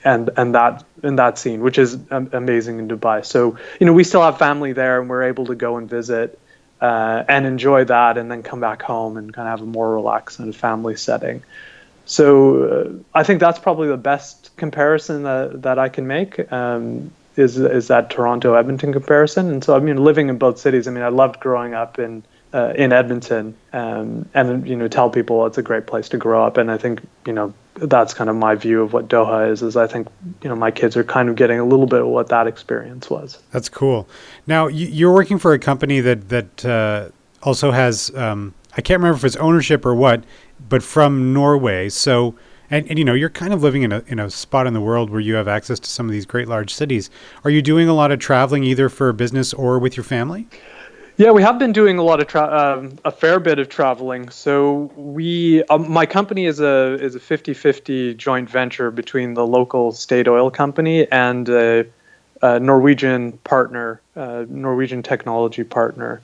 and 0.06 0.30
and 0.38 0.56
that 0.56 0.84
in 1.04 1.18
that 1.18 1.38
scene, 1.38 1.62
which 1.62 1.78
is 1.78 1.98
amazing 2.12 2.80
in 2.80 2.88
Dubai. 2.88 3.26
So 3.26 3.58
you 3.80 3.86
know, 3.86 3.94
we 3.94 4.04
still 4.04 4.22
have 4.22 4.38
family 4.38 4.72
there, 4.72 5.02
and 5.02 5.10
we're 5.10 5.24
able 5.24 5.48
to 5.48 5.56
go 5.56 5.78
and 5.78 5.90
visit 5.90 6.40
uh, 6.80 7.24
and 7.28 7.46
enjoy 7.46 7.84
that, 7.86 8.18
and 8.18 8.32
then 8.32 8.44
come 8.44 8.62
back 8.62 8.82
home 8.82 9.18
and 9.18 9.34
kind 9.34 9.48
of 9.48 9.60
have 9.60 9.68
a 9.68 9.70
more 9.70 9.94
relaxed 9.94 10.40
and 10.40 10.56
family 10.56 10.96
setting. 10.96 11.44
So 12.06 12.64
uh, 12.64 13.18
I 13.20 13.24
think 13.24 13.40
that's 13.40 13.58
probably 13.58 13.88
the 13.88 13.98
best 13.98 14.52
comparison 14.56 15.24
that 15.24 15.64
that 15.64 15.80
I 15.80 15.90
can 15.90 16.08
make. 16.08 16.52
Um, 16.52 17.12
is 17.36 17.58
is 17.58 17.88
that 17.88 18.10
Toronto 18.10 18.54
Edmonton 18.54 18.94
comparison. 18.94 19.52
And 19.52 19.64
so 19.64 19.76
I 19.76 19.80
mean, 19.80 19.98
living 19.98 20.30
in 20.30 20.38
both 20.38 20.60
cities. 20.60 20.88
I 20.88 20.92
mean, 20.92 21.04
I 21.04 21.10
loved 21.10 21.40
growing 21.40 21.74
up 21.74 22.00
in 22.00 22.24
uh, 22.54 22.74
in 22.76 22.94
Edmonton, 22.94 23.56
um, 23.74 24.30
and 24.34 24.68
you 24.68 24.76
know, 24.76 24.88
tell 24.88 25.10
people 25.10 25.46
it's 25.46 25.58
a 25.58 25.64
great 25.64 25.88
place 25.88 26.10
to 26.10 26.18
grow 26.18 26.46
up. 26.46 26.58
And 26.58 26.72
I 26.72 26.78
think 26.78 27.02
you 27.26 27.34
know 27.34 27.54
that's 27.76 28.14
kind 28.14 28.30
of 28.30 28.36
my 28.36 28.56
view 28.56 28.82
of 28.82 28.94
what 28.94 29.08
Doha 29.08 29.52
is. 29.52 29.62
Is 29.62 29.76
I 29.76 29.88
think 29.88 30.08
you 30.42 30.50
know 30.50 30.56
my 30.56 30.72
kids 30.72 30.96
are 30.98 31.04
kind 31.04 31.30
of 31.30 31.36
getting 31.36 31.60
a 31.60 31.66
little 31.66 31.86
bit 31.86 32.02
of 32.02 32.08
what 32.08 32.30
that 32.30 32.48
experience 32.48 33.10
was. 33.10 33.40
That's 33.52 33.70
cool. 33.70 34.08
Now 34.48 34.68
you're 34.68 35.14
working 35.14 35.38
for 35.38 35.54
a 35.54 35.60
company 35.60 36.00
that 36.00 36.30
that 36.30 36.66
uh, 36.66 37.10
also 37.44 37.72
has 37.72 38.16
um, 38.16 38.54
I 38.78 38.82
can't 38.82 39.00
remember 39.00 39.18
if 39.18 39.24
it's 39.24 39.36
ownership 39.38 39.86
or 39.86 39.94
what, 39.96 40.24
but 40.70 40.84
from 40.84 41.34
Norway. 41.34 41.90
So 41.90 42.36
and, 42.70 42.88
and 42.90 42.98
you 42.98 43.06
know 43.06 43.14
you're 43.14 43.30
kind 43.30 43.54
of 43.54 43.62
living 43.62 43.84
in 43.84 43.92
a 43.92 44.04
in 44.08 44.20
a 44.20 44.30
spot 44.30 44.68
in 44.68 44.74
the 44.74 44.82
world 44.82 45.10
where 45.10 45.20
you 45.20 45.36
have 45.36 45.48
access 45.48 45.80
to 45.80 45.90
some 45.90 46.08
of 46.08 46.12
these 46.12 46.26
great 46.26 46.48
large 46.48 46.74
cities. 46.74 47.10
Are 47.44 47.50
you 47.50 47.62
doing 47.62 47.88
a 47.88 47.94
lot 47.94 48.12
of 48.12 48.20
traveling 48.20 48.64
either 48.64 48.90
for 48.90 49.12
business 49.14 49.54
or 49.54 49.80
with 49.80 49.98
your 49.98 50.04
family? 50.04 50.48
Yeah, 51.18 51.32
we 51.32 51.44
have 51.44 51.58
been 51.60 51.72
doing 51.72 51.98
a 51.98 52.04
lot 52.04 52.20
of 52.20 52.28
tra- 52.28 52.78
um, 52.78 53.00
a 53.06 53.12
fair 53.12 53.40
bit 53.40 53.58
of 53.58 53.70
traveling. 53.70 54.28
So 54.30 54.92
we, 54.98 55.64
um, 55.66 55.90
my 55.90 56.06
company 56.06 56.46
is 56.46 56.60
a 56.60 56.96
is 56.96 57.16
a 57.16 57.22
50-50 57.22 58.18
joint 58.18 58.50
venture 58.50 58.92
between 58.92 59.34
the 59.34 59.48
local 59.48 59.94
state 59.94 60.28
oil 60.28 60.52
company 60.52 61.10
and 61.10 61.48
a, 61.48 61.86
a 62.42 62.60
Norwegian 62.60 63.32
partner, 63.46 64.02
a 64.16 64.46
Norwegian 64.50 65.04
technology 65.04 65.64
partner. 65.64 66.22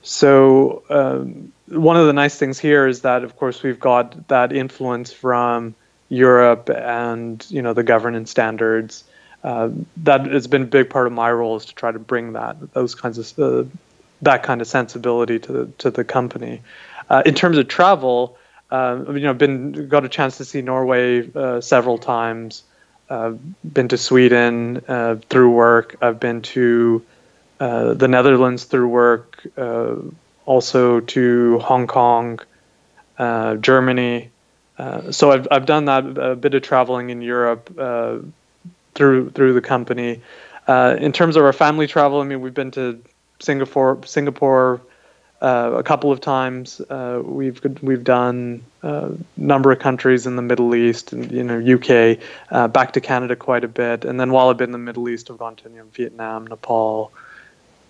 So 0.00 0.82
um, 0.88 1.52
one 1.68 1.98
of 1.98 2.06
the 2.06 2.14
nice 2.14 2.38
things 2.38 2.58
here 2.58 2.86
is 2.86 3.02
that, 3.02 3.24
of 3.24 3.36
course, 3.36 3.62
we've 3.62 3.78
got 3.78 4.28
that 4.28 4.50
influence 4.50 5.12
from 5.12 5.74
Europe 6.08 6.70
and 6.70 7.44
you 7.50 7.60
know 7.60 7.74
the 7.74 7.82
governance 7.82 8.30
standards. 8.30 9.04
Uh, 9.44 9.68
that 9.98 10.24
has 10.24 10.46
been 10.46 10.62
a 10.62 10.66
big 10.66 10.88
part 10.88 11.06
of 11.06 11.12
my 11.12 11.30
role 11.30 11.56
is 11.56 11.66
to 11.66 11.74
try 11.74 11.92
to 11.92 11.98
bring 11.98 12.32
that 12.32 12.72
those 12.72 12.94
kinds 12.94 13.18
of 13.18 13.38
uh, 13.38 13.68
that 14.22 14.42
kind 14.42 14.60
of 14.60 14.66
sensibility 14.66 15.38
to 15.38 15.52
the 15.52 15.66
to 15.78 15.90
the 15.90 16.04
company. 16.04 16.62
Uh, 17.10 17.22
in 17.26 17.34
terms 17.34 17.58
of 17.58 17.68
travel, 17.68 18.38
uh, 18.70 19.02
you 19.08 19.20
know, 19.20 19.34
been 19.34 19.88
got 19.88 20.04
a 20.04 20.08
chance 20.08 20.38
to 20.38 20.44
see 20.44 20.62
Norway 20.62 21.30
uh, 21.34 21.60
several 21.60 21.98
times. 21.98 22.62
Uh 23.10 23.32
been 23.64 23.88
to 23.88 23.98
Sweden 23.98 24.82
uh, 24.88 25.16
through 25.28 25.50
work. 25.50 25.96
I've 26.00 26.18
been 26.18 26.40
to 26.42 27.02
the 27.58 28.08
Netherlands 28.08 28.64
through 28.64 28.88
work 28.88 29.46
also 30.44 31.00
to 31.00 31.58
Hong 31.60 31.86
Kong, 31.86 32.40
uh, 33.18 33.56
Germany. 33.56 34.30
Uh, 34.78 35.12
so 35.12 35.30
I've 35.30 35.46
I've 35.50 35.66
done 35.66 35.86
that 35.86 36.18
a 36.18 36.34
bit 36.34 36.54
of 36.54 36.62
traveling 36.62 37.10
in 37.10 37.22
Europe 37.22 37.74
uh, 37.78 38.18
through 38.94 39.30
through 39.30 39.54
the 39.54 39.60
company. 39.60 40.20
Uh, 40.66 40.96
in 40.98 41.12
terms 41.12 41.36
of 41.36 41.44
our 41.44 41.52
family 41.52 41.86
travel, 41.86 42.20
I 42.20 42.24
mean 42.24 42.40
we've 42.40 42.54
been 42.54 42.70
to 42.72 43.00
Singapore 43.42 44.00
Singapore 44.04 44.80
uh, 45.40 45.72
a 45.76 45.82
couple 45.82 46.12
of 46.12 46.20
times. 46.20 46.80
Uh, 46.88 47.20
we've 47.24 47.60
we've 47.82 48.04
done 48.04 48.62
a 48.82 49.10
number 49.36 49.72
of 49.72 49.78
countries 49.78 50.26
in 50.26 50.36
the 50.36 50.42
Middle 50.42 50.74
East, 50.74 51.12
and 51.12 51.30
you 51.30 51.44
know 51.44 51.58
UK, 51.58 52.18
back 52.72 52.92
to 52.92 53.00
Canada 53.00 53.36
quite 53.36 53.64
a 53.64 53.68
bit, 53.68 54.04
and 54.04 54.18
then 54.18 54.32
while 54.32 54.48
I've 54.48 54.56
been 54.56 54.68
in 54.68 54.72
the 54.72 54.78
Middle 54.78 55.08
East, 55.08 55.30
I've 55.30 55.38
gone 55.38 55.56
to 55.56 55.68
you 55.68 55.76
know, 55.76 55.84
Vietnam, 55.92 56.46
Nepal, 56.46 57.12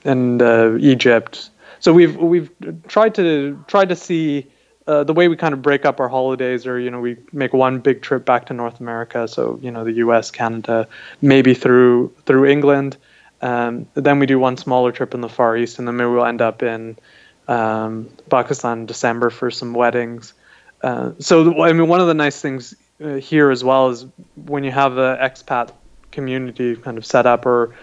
and 0.04 0.42
Egypt 0.80 1.50
so 1.82 1.92
we've 1.92 2.16
we've 2.16 2.48
tried 2.86 3.16
to 3.16 3.62
tried 3.66 3.88
to 3.88 3.96
see 3.96 4.46
uh, 4.86 5.02
the 5.02 5.12
way 5.12 5.26
we 5.26 5.36
kind 5.36 5.52
of 5.52 5.62
break 5.62 5.84
up 5.84 5.98
our 5.98 6.08
holidays, 6.08 6.64
or 6.64 6.78
you 6.78 6.90
know, 6.90 7.00
we 7.00 7.16
make 7.32 7.52
one 7.52 7.80
big 7.80 8.02
trip 8.02 8.24
back 8.24 8.46
to 8.46 8.54
North 8.54 8.78
America. 8.78 9.26
So 9.26 9.58
you 9.60 9.72
know, 9.72 9.82
the 9.82 9.94
U.S., 9.94 10.30
Canada, 10.30 10.86
maybe 11.20 11.54
through 11.54 12.12
through 12.24 12.46
England. 12.46 12.96
Um, 13.42 13.86
then 13.94 14.18
we 14.18 14.26
do 14.26 14.38
one 14.38 14.56
smaller 14.56 14.92
trip 14.92 15.14
in 15.14 15.20
the 15.20 15.28
Far 15.28 15.56
East, 15.56 15.78
and 15.78 15.88
then 15.88 15.96
maybe 15.96 16.10
we'll 16.10 16.24
end 16.24 16.40
up 16.40 16.62
in 16.62 16.96
um, 17.48 18.08
Pakistan 18.30 18.80
in 18.80 18.86
December 18.86 19.30
for 19.30 19.50
some 19.50 19.74
weddings. 19.74 20.32
Uh, 20.82 21.12
so 21.18 21.62
I 21.62 21.72
mean, 21.72 21.88
one 21.88 22.00
of 22.00 22.06
the 22.06 22.14
nice 22.14 22.40
things 22.40 22.74
uh, 23.02 23.14
here 23.14 23.50
as 23.50 23.62
well 23.62 23.90
is 23.90 24.06
when 24.36 24.64
you 24.64 24.70
have 24.70 24.96
an 24.96 25.18
expat 25.18 25.72
community 26.12 26.76
kind 26.76 26.98
of 26.98 27.04
set 27.04 27.26
up, 27.26 27.44
or 27.44 27.74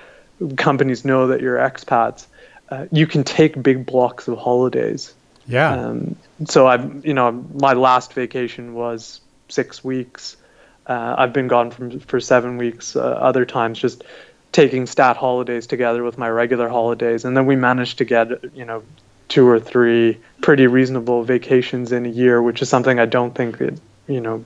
companies 0.55 1.03
know 1.03 1.27
that 1.27 1.41
you're 1.41 1.57
expats 1.57 2.25
uh, 2.71 2.85
you 2.91 3.07
can 3.07 3.23
take 3.23 3.61
big 3.61 3.85
blocks 3.85 4.27
of 4.27 4.37
holidays. 4.37 5.13
Yeah. 5.47 5.71
Um, 5.71 6.15
so 6.45 6.67
I've, 6.67 7.05
you 7.05 7.13
know, 7.13 7.31
my 7.31 7.73
last 7.73 8.13
vacation 8.13 8.73
was 8.73 9.21
six 9.47 9.83
weeks. 9.83 10.37
Uh, 10.85 11.15
I've 11.17 11.33
been 11.33 11.47
gone 11.47 11.71
from 11.71 11.99
for 11.99 12.19
seven 12.19 12.57
weeks. 12.57 12.95
Uh, 12.95 13.01
other 13.01 13.45
times, 13.45 13.79
just 13.79 14.03
taking 14.51 14.85
stat 14.85 15.17
holidays 15.17 15.67
together 15.67 16.03
with 16.03 16.17
my 16.17 16.29
regular 16.29 16.69
holidays, 16.69 17.25
and 17.25 17.35
then 17.35 17.45
we 17.45 17.55
managed 17.55 17.99
to 17.99 18.05
get, 18.05 18.55
you 18.55 18.65
know, 18.65 18.83
two 19.27 19.47
or 19.47 19.59
three 19.59 20.17
pretty 20.41 20.67
reasonable 20.67 21.23
vacations 21.23 21.91
in 21.91 22.05
a 22.05 22.09
year, 22.09 22.41
which 22.41 22.61
is 22.61 22.69
something 22.69 22.99
I 22.99 23.05
don't 23.05 23.33
think 23.33 23.59
that, 23.59 23.79
you 24.07 24.21
know, 24.21 24.43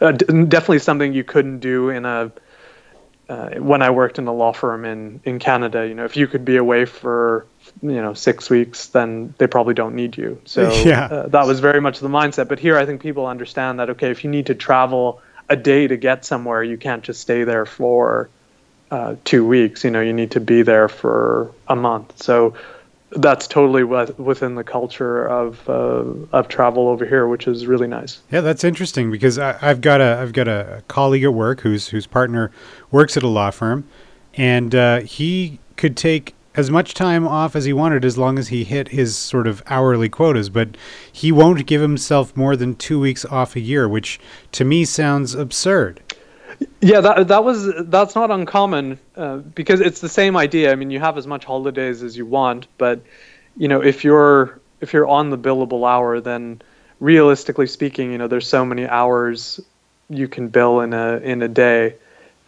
uh, 0.00 0.12
definitely 0.12 0.78
something 0.78 1.12
you 1.12 1.24
couldn't 1.24 1.58
do 1.58 1.90
in 1.90 2.04
a 2.04 2.32
uh, 3.28 3.50
when 3.60 3.80
I 3.80 3.90
worked 3.90 4.18
in 4.18 4.26
a 4.26 4.32
law 4.32 4.52
firm 4.52 4.84
in 4.84 5.20
in 5.24 5.38
Canada. 5.38 5.86
You 5.86 5.94
know, 5.94 6.04
if 6.04 6.16
you 6.16 6.26
could 6.26 6.44
be 6.44 6.56
away 6.56 6.84
for 6.84 7.46
you 7.80 8.02
know 8.02 8.12
six 8.12 8.50
weeks, 8.50 8.88
then 8.88 9.34
they 9.38 9.46
probably 9.46 9.74
don't 9.74 9.94
need 9.94 10.16
you. 10.16 10.40
So 10.46 10.72
yeah. 10.72 11.04
uh, 11.04 11.28
that 11.28 11.46
was 11.46 11.60
very 11.60 11.80
much 11.80 12.00
the 12.00 12.08
mindset. 12.08 12.48
But 12.48 12.58
here, 12.58 12.76
I 12.76 12.86
think 12.86 13.00
people 13.00 13.26
understand 13.26 13.78
that 13.78 13.90
okay, 13.90 14.10
if 14.10 14.24
you 14.24 14.30
need 14.30 14.46
to 14.46 14.54
travel 14.54 15.22
a 15.48 15.56
day 15.56 15.86
to 15.86 15.96
get 15.96 16.24
somewhere, 16.24 16.62
you 16.62 16.76
can't 16.76 17.04
just 17.04 17.20
stay 17.20 17.44
there 17.44 17.66
for 17.66 18.28
uh, 18.90 19.16
two 19.24 19.46
weeks. 19.46 19.84
You 19.84 19.90
know, 19.90 20.00
you 20.00 20.12
need 20.12 20.30
to 20.32 20.40
be 20.40 20.62
there 20.62 20.88
for 20.88 21.50
a 21.68 21.76
month. 21.76 22.22
So 22.22 22.54
that's 23.12 23.48
totally 23.48 23.82
within 23.82 24.54
the 24.54 24.64
culture 24.64 25.26
of 25.26 25.68
uh, 25.68 26.04
of 26.32 26.48
travel 26.48 26.88
over 26.88 27.04
here, 27.04 27.26
which 27.26 27.46
is 27.46 27.66
really 27.66 27.88
nice. 27.88 28.20
Yeah, 28.30 28.40
that's 28.40 28.64
interesting 28.64 29.10
because 29.10 29.38
I, 29.38 29.52
have 29.54 29.80
got 29.80 30.00
a 30.00 30.18
I've 30.20 30.32
got 30.32 30.48
a 30.48 30.82
colleague 30.88 31.24
at 31.24 31.34
work 31.34 31.60
whose 31.60 31.88
whose 31.88 32.06
partner 32.06 32.50
works 32.90 33.16
at 33.16 33.22
a 33.22 33.28
law 33.28 33.50
firm, 33.50 33.86
and 34.34 34.74
uh, 34.74 35.00
he 35.00 35.58
could 35.76 35.96
take 35.96 36.34
as 36.54 36.70
much 36.70 36.94
time 36.94 37.26
off 37.26 37.54
as 37.54 37.64
he 37.64 37.72
wanted 37.72 38.04
as 38.04 38.18
long 38.18 38.38
as 38.38 38.48
he 38.48 38.64
hit 38.64 38.88
his 38.88 39.16
sort 39.16 39.46
of 39.46 39.62
hourly 39.66 40.08
quotas, 40.08 40.48
but 40.48 40.76
he 41.10 41.30
won't 41.30 41.66
give 41.66 41.80
himself 41.80 42.36
more 42.36 42.56
than 42.56 42.74
two 42.74 42.98
weeks 42.98 43.24
off 43.26 43.54
a 43.54 43.60
year, 43.60 43.88
which 43.88 44.18
to 44.52 44.64
me 44.64 44.84
sounds 44.84 45.34
absurd. 45.34 46.00
Yeah, 46.80 47.00
that 47.00 47.28
that 47.28 47.44
was 47.44 47.70
that's 47.86 48.14
not 48.14 48.30
uncommon 48.30 48.98
uh, 49.16 49.38
because 49.38 49.80
it's 49.80 50.00
the 50.00 50.08
same 50.08 50.36
idea. 50.36 50.72
I 50.72 50.74
mean, 50.74 50.90
you 50.90 51.00
have 51.00 51.18
as 51.18 51.26
much 51.26 51.44
holidays 51.44 52.02
as 52.02 52.16
you 52.16 52.26
want, 52.26 52.66
but 52.78 53.00
you 53.56 53.68
know, 53.68 53.82
if 53.82 54.04
you're 54.04 54.58
if 54.80 54.92
you're 54.92 55.06
on 55.06 55.30
the 55.30 55.38
billable 55.38 55.88
hour, 55.88 56.20
then 56.20 56.62
realistically 56.98 57.66
speaking, 57.66 58.12
you 58.12 58.18
know, 58.18 58.28
there's 58.28 58.48
so 58.48 58.64
many 58.64 58.86
hours 58.86 59.60
you 60.08 60.28
can 60.28 60.48
bill 60.48 60.80
in 60.80 60.92
a 60.92 61.16
in 61.18 61.42
a 61.42 61.48
day, 61.48 61.94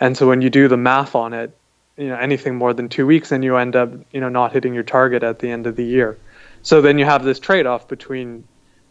and 0.01 0.16
so 0.16 0.29
when 0.29 0.42
you 0.42 0.51
do 0.51 0.68
the 0.68 0.77
math 0.77 1.14
on 1.14 1.33
it, 1.33 1.57
you 1.96 2.09
know, 2.09 2.16
anything 2.16 2.57
more 2.57 2.75
than 2.75 2.88
two 2.88 3.07
weeks, 3.07 3.31
then 3.31 3.42
you 3.42 3.57
end 3.57 3.77
up, 3.77 3.92
you 4.12 4.20
know, 4.20 4.29
not 4.29 4.53
hitting 4.53 4.75
your 4.75 4.83
target 4.83 5.22
at 5.22 5.38
the 5.38 5.51
end 5.51 5.66
of 5.66 5.77
the 5.77 5.85
year. 5.85 6.18
So 6.62 6.81
then 6.81 6.98
you 6.98 7.05
have 7.05 7.25
this 7.25 7.38
trade-off 7.38 7.88
between 7.88 8.44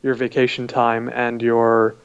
your 0.04 0.14
vacation 0.14 0.68
time 0.68 1.10
and 1.10 1.42
your 1.42 1.96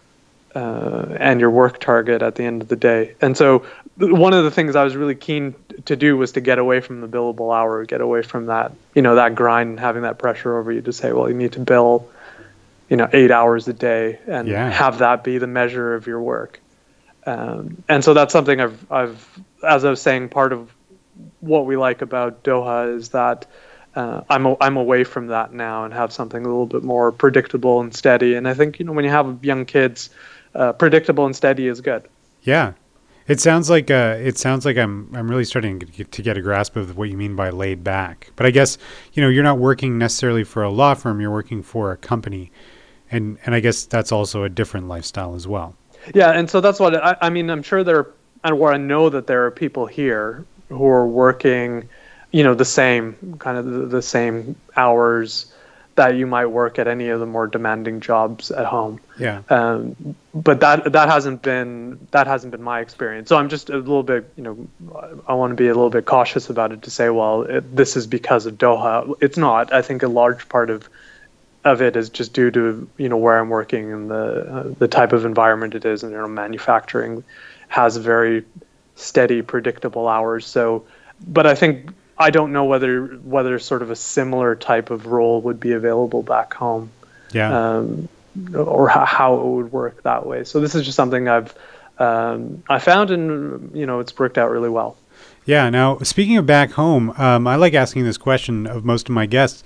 uh, 0.55 1.17
and 1.19 1.41
your 1.41 1.51
work 1.51 1.81
target 1.81 2.23
at 2.23 2.35
the 2.35 2.45
end 2.45 2.63
of 2.63 2.69
the 2.69 2.77
day. 2.77 3.15
And 3.21 3.37
so 3.37 3.67
one 3.99 4.33
of 4.33 4.45
the 4.45 4.51
things 4.51 4.77
I 4.77 4.85
was 4.85 4.97
really 4.97 5.15
keen 5.15 5.55
to 5.87 5.97
do 5.97 6.17
was 6.17 6.33
to 6.33 6.41
get 6.41 6.59
away 6.59 6.81
from 6.81 7.01
the 7.01 7.09
billable 7.09 7.55
hour, 7.55 7.85
get 7.85 8.01
away 8.01 8.23
from 8.23 8.47
that, 8.47 8.73
you 8.95 9.03
know, 9.03 9.17
that 9.17 9.35
grind 9.35 9.71
and 9.71 9.81
having 9.81 10.03
that 10.03 10.19
pressure 10.19 10.59
over 10.59 10.73
you 10.73 10.83
to 10.83 10.93
say, 10.93 11.13
well, 11.13 11.29
you 11.29 11.35
need 11.35 11.53
to 11.53 11.61
bill, 11.61 12.09
you 12.89 12.97
know, 12.97 13.09
eight 13.13 13.31
hours 13.31 13.69
a 13.69 13.73
day 13.73 14.19
and 14.27 14.49
yeah. 14.49 14.71
have 14.71 14.99
that 14.99 15.25
be 15.25 15.39
the 15.39 15.47
measure 15.47 15.95
of 15.95 16.07
your 16.07 16.21
work. 16.21 16.61
Um, 17.27 17.83
and 17.89 18.05
so 18.05 18.15
that's 18.15 18.33
something 18.33 18.61
I've, 18.61 18.93
I've, 18.93 19.41
as 19.63 19.85
I 19.85 19.91
was 19.91 20.01
saying, 20.01 20.29
part 20.29 20.53
of 20.53 20.73
what 21.41 21.67
we 21.67 21.77
like 21.77 22.03
about 22.03 22.45
Doha 22.45 22.97
is 22.97 23.11
that 23.11 23.47
uh, 23.95 24.23
I'm 24.29 24.47
a, 24.47 24.57
I'm 24.61 24.77
away 24.77 25.05
from 25.05 25.29
that 25.29 25.53
now 25.53 25.85
and 25.85 25.95
have 25.95 26.13
something 26.13 26.45
a 26.45 26.47
little 26.47 26.67
bit 26.67 26.83
more 26.83 27.11
predictable 27.11 27.81
and 27.81 27.95
steady. 27.95 28.35
And 28.35 28.47
I 28.47 28.55
think 28.55 28.79
you 28.79 28.85
know 28.85 28.93
when 28.93 29.05
you 29.05 29.11
have 29.11 29.43
young 29.43 29.65
kids, 29.65 30.11
uh, 30.57 30.73
predictable 30.73 31.27
and 31.27 31.37
steady 31.37 31.69
is 31.69 31.81
good. 31.81 32.09
Yeah, 32.43 32.73
it 33.29 33.41
sounds 33.41 33.69
like 33.69 33.91
uh, 33.91 34.17
it 34.19 34.39
sounds 34.39 34.65
like 34.65 34.77
I'm 34.77 35.11
I'm 35.15 35.29
really 35.29 35.45
starting 35.45 35.81
to 35.81 36.23
get, 36.23 36.37
a 36.37 36.43
grasp 36.43 36.77
of 36.77 36.97
what 36.97 37.09
you 37.09 37.17
mean 37.17 37.37
by 37.37 37.51
laid 37.51 37.83
back. 37.83 38.31
But 38.37 38.47
I 38.47 38.51
guess 38.51 38.79
you 39.13 39.23
know 39.23 39.29
you're 39.29 39.45
not 39.45 39.59
working 39.59 39.99
necessarily 39.99 40.45
for 40.45 40.63
a 40.63 40.71
law 40.71 40.95
firm; 40.95 41.21
you're 41.21 41.31
working 41.31 41.63
for 41.63 41.93
a 41.93 41.97
company, 41.97 42.51
and 43.11 43.39
and 43.45 43.55
I 43.55 43.61
guess 43.61 43.85
that's 43.85 44.13
also 44.13 44.45
a 44.45 44.49
different 44.49 44.89
lifestyle 44.89 45.35
as 45.35 45.47
well. 45.47 45.75
Yeah, 46.15 46.31
and 46.31 46.49
so 46.49 46.61
that's 46.61 46.79
what 46.79 46.95
I, 46.97 47.17
I 47.21 47.31
mean. 47.31 47.51
I'm 47.51 47.63
sure 47.63 47.83
there, 47.83 48.07
and 48.45 48.59
where 48.59 48.73
I 48.73 48.77
know 48.77 49.09
that 49.11 49.27
there 49.27 49.45
are 49.45 49.51
people 49.51 49.87
here 49.87 50.45
who 50.69 50.87
are 50.87 51.07
working, 51.07 51.89
you 52.31 52.45
know, 52.45 52.55
the 52.55 52.65
same 52.65 53.37
kind 53.39 53.59
of 53.59 53.65
the, 53.65 53.87
the 53.87 54.03
same 54.03 54.55
hours 54.77 55.53
that 55.97 56.15
you 56.15 56.27
might 56.27 56.47
work 56.47 56.79
at 56.79 56.87
any 56.87 57.09
of 57.09 57.21
the 57.21 57.27
more 57.27 57.47
demanding 57.47 58.01
jobs 58.01 58.51
at 58.51 58.67
home. 58.67 59.01
Yeah. 59.19 59.43
Um, 59.49 60.15
but 60.35 60.61
that 60.61 60.93
that 60.93 61.09
hasn't 61.09 61.43
been 61.43 62.07
that 62.11 62.27
hasn't 62.27 62.53
been 62.53 62.63
my 62.63 62.81
experience. 62.81 63.29
So 63.31 63.37
I'm 63.37 63.49
just 63.49 63.71
a 63.71 63.79
little 63.79 64.03
bit, 64.03 64.31
you 64.37 64.43
know, 64.43 65.21
I 65.27 65.35
want 65.35 65.53
to 65.53 65.57
be 65.57 65.69
a 65.69 65.75
little 65.75 65.91
bit 65.91 66.05
cautious 66.05 66.51
about 66.51 66.73
it 66.73 66.83
to 66.83 66.91
say, 66.91 67.09
well, 67.09 67.43
it, 67.43 67.75
this 67.75 67.97
is 67.97 68.07
because 68.07 68.47
of 68.47 68.57
Doha. 68.59 69.15
It's 69.21 69.39
not. 69.39 69.73
I 69.73 69.83
think 69.83 70.03
a 70.03 70.09
large 70.09 70.49
part 70.49 70.71
of 70.71 70.89
of 71.65 71.83
it 71.83 71.97
is 71.97 72.11
just 72.11 72.33
due 72.33 72.51
to 72.53 72.89
you 72.97 73.09
know 73.09 73.17
where 73.17 73.39
I'm 73.39 73.49
working 73.49 73.93
and 73.93 74.11
the 74.11 74.15
uh, 74.15 74.75
the 74.79 74.89
type 74.89 75.13
of 75.13 75.25
environment 75.25 75.75
it 75.75 75.85
is, 75.85 76.03
and 76.03 76.13
you 76.13 76.19
know, 76.19 76.29
manufacturing 76.29 77.25
has 77.69 77.97
very 77.97 78.45
steady, 78.97 79.43
predictable 79.43 80.09
hours. 80.09 80.47
So, 80.47 80.85
but 81.27 81.47
I 81.47 81.55
think 81.55 81.91
I 82.19 82.31
don't 82.31 82.53
know 82.53 82.65
whether 82.65 83.07
whether 83.07 83.59
sort 83.59 83.83
of 83.83 83.91
a 83.91 83.97
similar 83.97 84.55
type 84.57 84.91
of 84.91 85.07
role 85.07 85.41
would 85.43 85.61
be 85.61 85.73
available 85.73 86.23
back 86.23 86.55
home. 86.55 86.91
Yeah. 87.33 87.77
Um, 87.79 88.09
or 88.55 88.89
how, 88.89 89.35
it 89.35 89.47
would 89.47 89.73
work 89.73 90.03
that 90.03 90.27
way. 90.27 90.45
So 90.45 90.61
this 90.61 90.75
is 90.75 90.85
just 90.85 90.97
something 90.97 91.29
I've 91.29 91.55
um, 91.99 92.63
I 92.69 92.79
found, 92.79 93.11
and 93.11 93.75
you 93.75 93.87
know, 93.87 94.01
it's 94.01 94.19
worked 94.19 94.39
out 94.39 94.51
really 94.51 94.69
well. 94.69 94.97
Yeah. 95.45 95.71
Now, 95.71 95.99
speaking 95.99 96.37
of 96.37 96.47
back 96.47 96.73
home, 96.73 97.11
um, 97.17 97.47
I 97.47 97.57
like 97.57 97.75
asking 97.75 98.05
this 98.05 98.19
question 98.19 98.67
of 98.67 98.85
most 98.85 99.09
of 99.09 99.15
my 99.15 99.27
guests. 99.27 99.65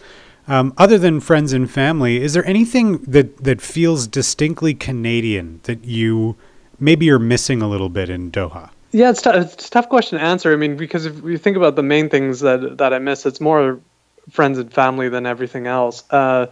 Um, 0.49 0.73
other 0.77 0.99
than 0.99 1.21
friends 1.21 1.53
and 1.53 1.71
family, 1.71 2.21
is 2.23 2.33
there 2.33 2.45
anything 2.47 2.99
that 2.99 3.45
that 3.45 3.61
feels 3.61 4.07
distinctly 4.07 4.75
Canadian 4.75 5.61
that 5.65 5.85
you 5.85 6.37
maybe 6.79 7.07
you're 7.07 7.19
missing 7.19 7.63
a 7.63 7.69
little 7.69 7.89
bit 7.89 8.09
in 8.09 8.31
Doha? 8.31 8.71
Yeah, 8.92 9.11
it's, 9.11 9.22
t- 9.22 9.31
it's 9.33 9.68
a 9.68 9.70
tough 9.70 9.88
question 9.88 10.18
to 10.18 10.24
answer. 10.24 10.53
I 10.53 10.57
mean, 10.57 10.76
because 10.76 11.07
if 11.07 11.22
you 11.22 11.38
think 11.38 11.57
about 11.57 11.76
the 11.76 11.83
main 11.83 12.09
things 12.09 12.40
that 12.40 12.79
that 12.79 12.92
I 12.92 12.98
miss, 12.98 13.24
it's 13.26 13.40
more 13.40 13.83
friends 14.31 14.59
and 14.59 14.72
family 14.72 15.09
than 15.09 15.26
everything 15.26 15.66
else. 15.66 16.03
Uh, 16.11 16.46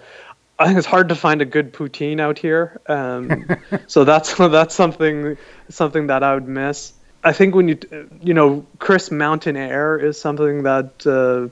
I 0.59 0.67
think 0.67 0.79
it's 0.79 0.87
hard 0.87 1.09
to 1.11 1.17
find 1.17 1.43
a 1.43 1.45
good 1.47 1.73
poutine 1.73 2.21
out 2.21 2.39
here, 2.39 2.81
um, 2.89 3.51
so 3.87 4.05
that's 4.05 4.35
that's 4.39 4.75
something 4.75 5.37
something 5.71 6.09
that 6.09 6.23
I 6.23 6.35
would 6.35 6.49
miss. 6.49 6.93
I 7.25 7.33
think 7.33 7.55
when 7.55 7.69
you 7.69 7.79
you 8.21 8.35
know 8.35 8.69
crisp 8.79 9.13
mountain 9.13 9.57
air 9.57 9.99
is 9.99 10.21
something 10.21 10.63
that 10.65 11.07
uh, 11.07 11.49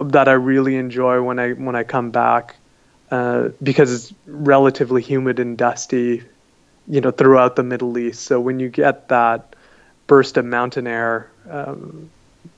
that 0.00 0.28
I 0.28 0.32
really 0.32 0.76
enjoy 0.76 1.22
when 1.22 1.38
I 1.38 1.52
when 1.52 1.76
I 1.76 1.84
come 1.84 2.10
back 2.10 2.56
uh, 3.10 3.50
because 3.62 3.92
it's 3.92 4.14
relatively 4.26 5.02
humid 5.02 5.38
and 5.40 5.56
dusty, 5.58 6.24
you 6.86 7.00
know, 7.00 7.10
throughout 7.10 7.56
the 7.56 7.62
Middle 7.64 7.96
East. 7.98 8.22
So 8.24 8.40
when 8.40 8.60
you 8.60 8.68
get 8.68 9.08
that 9.08 9.56
burst 10.08 10.36
of 10.36 10.44
mountain 10.44 10.88
air 10.88 11.30
um, 11.48 12.10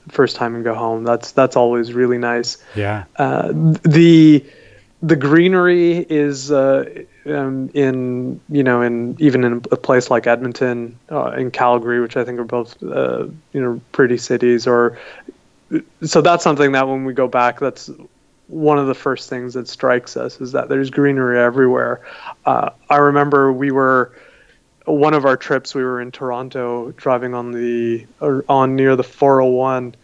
first 0.09 0.35
time 0.35 0.55
and 0.55 0.63
go 0.63 0.73
home. 0.73 1.03
That's 1.03 1.31
that's 1.31 1.55
always 1.55 1.93
really 1.93 2.17
nice. 2.17 2.57
Yeah. 2.75 3.03
Uh, 3.17 3.51
the 3.83 4.43
the 5.03 5.15
greenery 5.15 5.97
is 5.97 6.51
uh, 6.51 7.03
um, 7.25 7.69
in 7.73 8.39
you 8.49 8.63
know 8.63 8.81
in 8.81 9.15
even 9.19 9.43
in 9.43 9.53
a 9.71 9.77
place 9.77 10.09
like 10.09 10.25
Edmonton, 10.25 10.97
uh, 11.11 11.31
in 11.31 11.51
Calgary, 11.51 12.01
which 12.01 12.17
I 12.17 12.23
think 12.23 12.39
are 12.39 12.43
both 12.43 12.81
uh, 12.81 13.27
you 13.53 13.61
know 13.61 13.81
pretty 13.91 14.17
cities. 14.17 14.65
Or 14.65 14.97
so 16.03 16.21
that's 16.21 16.43
something 16.43 16.71
that 16.71 16.87
when 16.87 17.05
we 17.05 17.13
go 17.13 17.27
back, 17.27 17.59
that's 17.59 17.89
one 18.47 18.77
of 18.77 18.87
the 18.87 18.93
first 18.93 19.29
things 19.29 19.53
that 19.53 19.67
strikes 19.67 20.17
us 20.17 20.41
is 20.41 20.51
that 20.51 20.67
there's 20.67 20.89
greenery 20.89 21.39
everywhere. 21.39 22.01
Uh, 22.45 22.71
I 22.89 22.97
remember 22.97 23.53
we 23.53 23.71
were 23.71 24.11
one 24.85 25.13
of 25.13 25.25
our 25.25 25.37
trips 25.37 25.75
we 25.75 25.83
were 25.83 26.01
in 26.01 26.11
Toronto 26.11 26.91
driving 26.91 27.33
on 27.33 27.51
the 27.51 28.07
on 28.21 28.75
near 28.75 28.95
the 28.95 29.03
401 29.03 29.95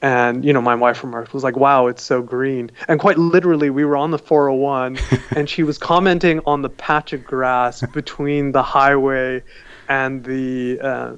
and 0.00 0.44
you 0.44 0.52
know 0.52 0.60
my 0.60 0.74
wife 0.74 1.02
remarked 1.02 1.34
was 1.34 1.42
like 1.42 1.56
wow 1.56 1.86
it's 1.86 2.02
so 2.02 2.22
green. 2.22 2.70
And 2.86 3.00
quite 3.00 3.18
literally 3.18 3.70
we 3.70 3.84
were 3.84 3.96
on 3.96 4.10
the 4.10 4.18
401 4.18 4.98
and 5.36 5.48
she 5.48 5.62
was 5.62 5.78
commenting 5.78 6.40
on 6.46 6.62
the 6.62 6.70
patch 6.70 7.12
of 7.12 7.24
grass 7.24 7.82
between 7.92 8.52
the 8.52 8.62
highway 8.62 9.42
and 9.88 10.22
the 10.24 10.80
uh, 10.80 11.12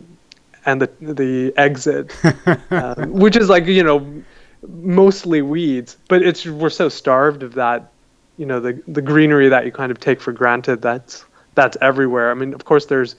and 0.64 0.80
the 0.80 0.90
the 1.00 1.52
exit 1.56 2.14
uh, 2.70 3.06
which 3.06 3.36
is 3.36 3.48
like 3.48 3.66
you 3.66 3.82
know 3.82 4.22
mostly 4.66 5.42
weeds. 5.42 5.96
But 6.08 6.22
it's 6.22 6.46
we're 6.46 6.70
so 6.70 6.88
starved 6.88 7.42
of 7.42 7.54
that 7.54 7.92
you 8.36 8.46
know 8.46 8.60
the 8.60 8.82
the 8.86 9.02
greenery 9.02 9.48
that 9.48 9.66
you 9.66 9.72
kind 9.72 9.90
of 9.90 10.00
take 10.00 10.20
for 10.20 10.32
granted 10.32 10.80
that's 10.82 11.24
that's 11.54 11.76
everywhere. 11.80 12.30
I 12.30 12.34
mean, 12.34 12.54
of 12.54 12.64
course, 12.64 12.86
there's 12.86 13.16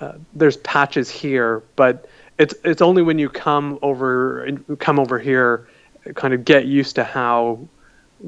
uh, 0.00 0.12
there's 0.34 0.56
patches 0.58 1.10
here, 1.10 1.62
but 1.76 2.06
it's 2.38 2.54
it's 2.64 2.82
only 2.82 3.02
when 3.02 3.18
you 3.18 3.28
come 3.28 3.78
over 3.82 4.48
come 4.78 4.98
over 4.98 5.18
here, 5.18 5.68
kind 6.14 6.34
of 6.34 6.44
get 6.44 6.66
used 6.66 6.96
to 6.96 7.04
how 7.04 7.66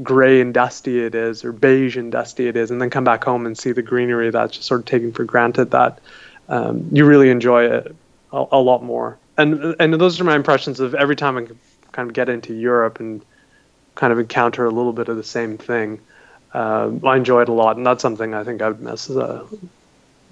gray 0.02 0.40
and 0.40 0.52
dusty 0.54 1.04
it 1.04 1.14
is, 1.14 1.44
or 1.44 1.52
beige 1.52 1.96
and 1.96 2.12
dusty 2.12 2.48
it 2.48 2.56
is, 2.56 2.70
and 2.70 2.80
then 2.80 2.90
come 2.90 3.04
back 3.04 3.24
home 3.24 3.46
and 3.46 3.56
see 3.56 3.72
the 3.72 3.82
greenery 3.82 4.30
that's 4.30 4.56
just 4.56 4.66
sort 4.66 4.80
of 4.80 4.86
taken 4.86 5.12
for 5.12 5.24
granted 5.24 5.70
that 5.70 6.00
um, 6.48 6.88
you 6.92 7.04
really 7.04 7.30
enjoy 7.30 7.64
it 7.64 7.94
a, 8.32 8.44
a, 8.52 8.58
lot 8.58 8.82
more. 8.82 9.18
And 9.36 9.76
and 9.78 9.94
those 9.94 10.20
are 10.20 10.24
my 10.24 10.36
impressions 10.36 10.80
of 10.80 10.94
every 10.94 11.16
time 11.16 11.36
I 11.38 11.46
kind 11.92 12.08
of 12.08 12.14
get 12.14 12.28
into 12.28 12.54
Europe 12.54 13.00
and 13.00 13.24
kind 13.94 14.12
of 14.12 14.18
encounter 14.18 14.64
a 14.64 14.70
little 14.70 14.92
bit 14.92 15.08
of 15.08 15.16
the 15.16 15.24
same 15.24 15.58
thing 15.58 16.00
uh, 16.54 16.90
I 17.04 17.16
enjoy 17.16 17.42
it 17.42 17.48
a 17.48 17.52
lot, 17.52 17.76
and 17.76 17.86
that's 17.86 18.02
something 18.02 18.34
I 18.34 18.44
think 18.44 18.62
I 18.62 18.68
would 18.68 18.80
miss 18.80 19.10
a 19.10 19.46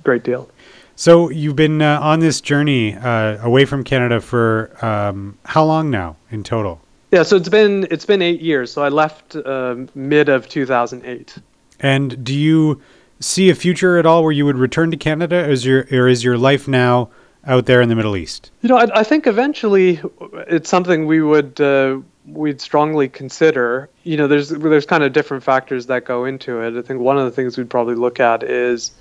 great 0.03 0.23
deal. 0.23 0.49
So 0.97 1.29
you've 1.29 1.57
been 1.57 1.83
uh, 1.83 2.01
on 2.01 2.21
this 2.21 2.41
journey 2.41 2.95
uh, 2.95 3.45
away 3.45 3.67
from 3.67 3.85
Canada 3.85 4.21
for 4.21 4.73
um, 4.85 5.37
how 5.45 5.65
long 5.65 5.91
now 5.91 6.17
in 6.31 6.43
total? 6.43 6.81
Yeah, 7.13 7.23
so 7.23 7.37
it's 7.37 7.51
been 7.51 7.87
it's 7.91 8.07
been 8.07 8.23
eight 8.23 8.41
years. 8.41 8.73
So 8.73 8.83
I 8.83 8.89
left 8.89 9.37
uh, 9.37 9.77
mid 9.95 10.29
of 10.29 10.49
2008. 10.49 11.39
And 11.81 12.25
do 12.25 12.35
you 12.35 12.81
see 13.21 13.51
a 13.51 13.55
future 13.55 13.99
at 13.99 14.07
all 14.07 14.23
where 14.23 14.33
you 14.33 14.47
would 14.47 14.57
return 14.57 14.91
to 14.91 14.97
Canada, 14.97 15.45
or 15.45 15.51
is 15.51 15.67
your 15.67 15.87
or 15.93 16.09
is 16.09 16.25
your 16.25 16.39
life 16.39 16.67
now 16.67 17.11
out 17.47 17.67
there 17.67 17.81
in 17.81 17.89
the 17.91 17.95
Middle 17.95 18.17
East? 18.17 18.51
You 18.63 18.71
know, 18.71 18.79
I, 18.79 19.01
I 19.01 19.03
think 19.05 19.27
eventually 19.27 20.01
it's 20.49 20.69
something 20.71 21.07
we 21.07 21.21
would 21.21 21.61
uh, 21.61 21.99
we'd 22.27 22.61
strongly 22.61 23.09
consider. 23.09 23.89
You 24.03 24.17
know, 24.17 24.29
there's 24.29 24.51
there's 24.51 24.87
kind 24.87 25.05
of 25.05 25.13
different 25.13 25.43
factors 25.43 25.87
that 25.87 26.05
go 26.05 26.25
into 26.25 26.61
it. 26.61 26.79
I 26.79 26.83
think 26.83 27.01
one 27.01 27.19
of 27.19 27.25
the 27.25 27.31
things 27.31 27.57
we'd 27.57 27.71
probably 27.71 27.95
look 27.95 28.21
at 28.21 28.43
is 28.43 28.93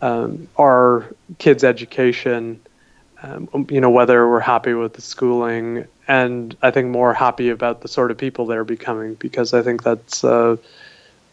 um, 0.00 0.48
our 0.58 1.06
kids' 1.38 1.64
education. 1.64 2.60
Um, 3.24 3.66
you 3.70 3.80
know, 3.80 3.90
whether 3.90 4.28
we're 4.28 4.40
happy 4.40 4.74
with 4.74 4.94
the 4.94 5.00
schooling 5.00 5.86
and 6.08 6.56
I 6.60 6.70
think 6.70 6.88
more 6.88 7.14
happy 7.14 7.50
about 7.50 7.80
the 7.80 7.88
sort 7.88 8.10
of 8.10 8.18
people 8.18 8.46
they're 8.46 8.64
becoming 8.64 9.14
because 9.14 9.54
I 9.54 9.62
think 9.62 9.82
that's 9.82 10.24
uh, 10.24 10.56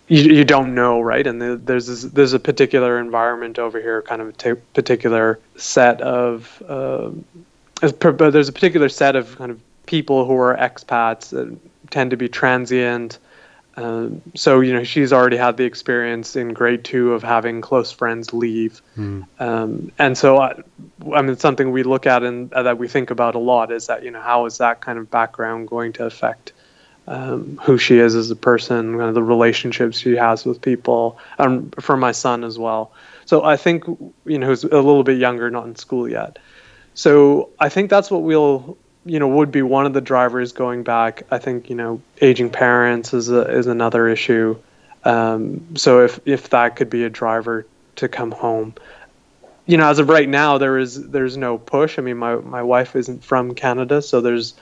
you, 0.07 0.33
you 0.33 0.43
don't 0.43 0.75
know, 0.75 1.01
right? 1.01 1.25
And 1.25 1.41
the, 1.41 1.55
there's 1.55 1.87
this, 1.87 2.03
there's 2.03 2.33
a 2.33 2.39
particular 2.39 2.99
environment 2.99 3.59
over 3.59 3.81
here, 3.81 4.01
kind 4.01 4.21
of 4.21 4.29
a 4.29 4.31
t- 4.33 4.61
particular 4.73 5.39
set 5.55 6.01
of 6.01 6.61
uh, 6.67 7.09
there's 7.81 8.49
a 8.49 8.53
particular 8.53 8.89
set 8.89 9.15
of 9.15 9.37
kind 9.37 9.51
of 9.51 9.59
people 9.89 10.23
who 10.23 10.37
are 10.37 10.55
expats 10.55 11.31
that 11.31 11.57
tend 11.89 12.11
to 12.11 12.17
be 12.17 12.29
transient. 12.29 13.17
Um, 13.75 14.21
so 14.35 14.59
you 14.59 14.71
know 14.73 14.83
she's 14.83 15.11
already 15.11 15.37
had 15.37 15.57
the 15.57 15.63
experience 15.63 16.35
in 16.35 16.53
grade 16.53 16.83
two 16.83 17.13
of 17.13 17.23
having 17.23 17.61
close 17.61 17.91
friends 17.91 18.31
leave, 18.31 18.83
mm. 18.95 19.25
um, 19.39 19.91
and 19.97 20.15
so 20.15 20.37
I, 20.37 20.61
I 21.13 21.21
mean 21.23 21.37
something 21.37 21.71
we 21.71 21.81
look 21.81 22.05
at 22.05 22.23
and 22.23 22.53
uh, 22.53 22.63
that 22.63 22.77
we 22.77 22.87
think 22.87 23.09
about 23.09 23.33
a 23.33 23.39
lot 23.39 23.71
is 23.71 23.87
that 23.87 24.03
you 24.03 24.11
know 24.11 24.21
how 24.21 24.45
is 24.45 24.59
that 24.59 24.81
kind 24.81 24.99
of 24.99 25.09
background 25.09 25.69
going 25.69 25.93
to 25.93 26.05
affect 26.05 26.51
um, 27.07 27.59
who 27.63 27.79
she 27.79 27.97
is 27.97 28.15
as 28.15 28.29
a 28.29 28.35
person, 28.35 28.97
kind 28.97 29.09
of 29.09 29.15
the 29.15 29.23
relationships 29.23 29.97
she 29.97 30.15
has 30.17 30.45
with 30.45 30.61
people, 30.61 31.17
and 31.39 31.73
for 31.81 31.97
my 31.97 32.11
son 32.11 32.43
as 32.43 32.59
well. 32.59 32.91
So 33.25 33.43
I 33.43 33.57
think 33.57 33.85
you 33.85 34.37
know 34.37 34.45
who's 34.45 34.63
a 34.65 34.67
little 34.67 35.03
bit 35.03 35.17
younger, 35.17 35.49
not 35.49 35.65
in 35.65 35.75
school 35.75 36.07
yet. 36.07 36.37
So 36.93 37.49
I 37.59 37.69
think 37.69 37.89
that's 37.89 38.11
what 38.11 38.23
we'll 38.23 38.77
you 39.09 39.19
know 39.19 39.27
would 39.27 39.51
be 39.51 39.61
one 39.61 39.85
of 39.85 39.93
the 39.93 40.01
drivers 40.01 40.51
going 40.51 40.83
back. 40.83 41.23
I 41.31 41.37
think 41.37 41.69
you 41.69 41.75
know 41.75 42.01
aging 42.21 42.49
parents 42.49 43.13
is 43.13 43.29
a, 43.29 43.41
is 43.49 43.67
another 43.67 44.07
issue. 44.07 44.57
Um, 45.03 45.75
so 45.75 46.03
if 46.03 46.19
if 46.25 46.49
that 46.49 46.75
could 46.75 46.89
be 46.89 47.03
a 47.03 47.09
driver 47.09 47.65
to 47.97 48.07
come 48.07 48.31
home, 48.31 48.73
you 49.65 49.77
know, 49.77 49.89
as 49.89 49.99
of 49.99 50.09
right 50.09 50.27
now, 50.27 50.57
there 50.57 50.77
is 50.77 51.09
there's 51.09 51.37
no 51.37 51.57
push. 51.57 51.97
I 51.97 52.01
mean, 52.01 52.17
my 52.17 52.35
my 52.35 52.63
wife 52.63 52.95
isn't 52.95 53.23
from 53.23 53.55
Canada, 53.55 54.01
so 54.01 54.21
there's 54.21 54.53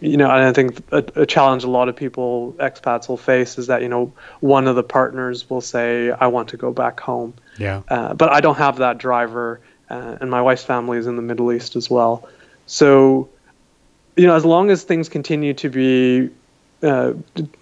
you 0.00 0.16
know, 0.16 0.30
and 0.30 0.44
I 0.44 0.52
think 0.52 0.82
a, 0.92 1.22
a, 1.22 1.26
challenge 1.26 1.64
a 1.64 1.70
lot 1.70 1.88
of 1.88 1.96
people, 1.96 2.54
expats 2.58 3.08
will 3.08 3.16
face 3.16 3.58
is 3.58 3.68
that, 3.68 3.80
you 3.80 3.88
know, 3.88 4.12
one 4.40 4.66
of 4.66 4.76
the 4.76 4.82
partners 4.82 5.48
will 5.48 5.62
say, 5.62 6.10
I 6.10 6.26
want 6.26 6.50
to 6.50 6.56
go 6.56 6.72
back 6.72 7.00
home. 7.00 7.32
Yeah. 7.58 7.82
Uh, 7.88 8.12
but 8.12 8.30
I 8.30 8.40
don't 8.40 8.56
have 8.56 8.78
that 8.78 8.98
driver, 8.98 9.60
uh, 9.88 10.18
and 10.20 10.30
my 10.30 10.42
wife's 10.42 10.64
family 10.64 10.98
is 10.98 11.06
in 11.06 11.16
the 11.16 11.22
Middle 11.22 11.52
East 11.52 11.74
as 11.76 11.88
well. 11.88 12.28
So, 12.66 13.30
you 14.16 14.26
know, 14.26 14.34
as 14.34 14.44
long 14.44 14.70
as 14.70 14.82
things 14.84 15.08
continue 15.08 15.54
to 15.54 15.68
be, 15.68 16.30
uh, 16.82 17.12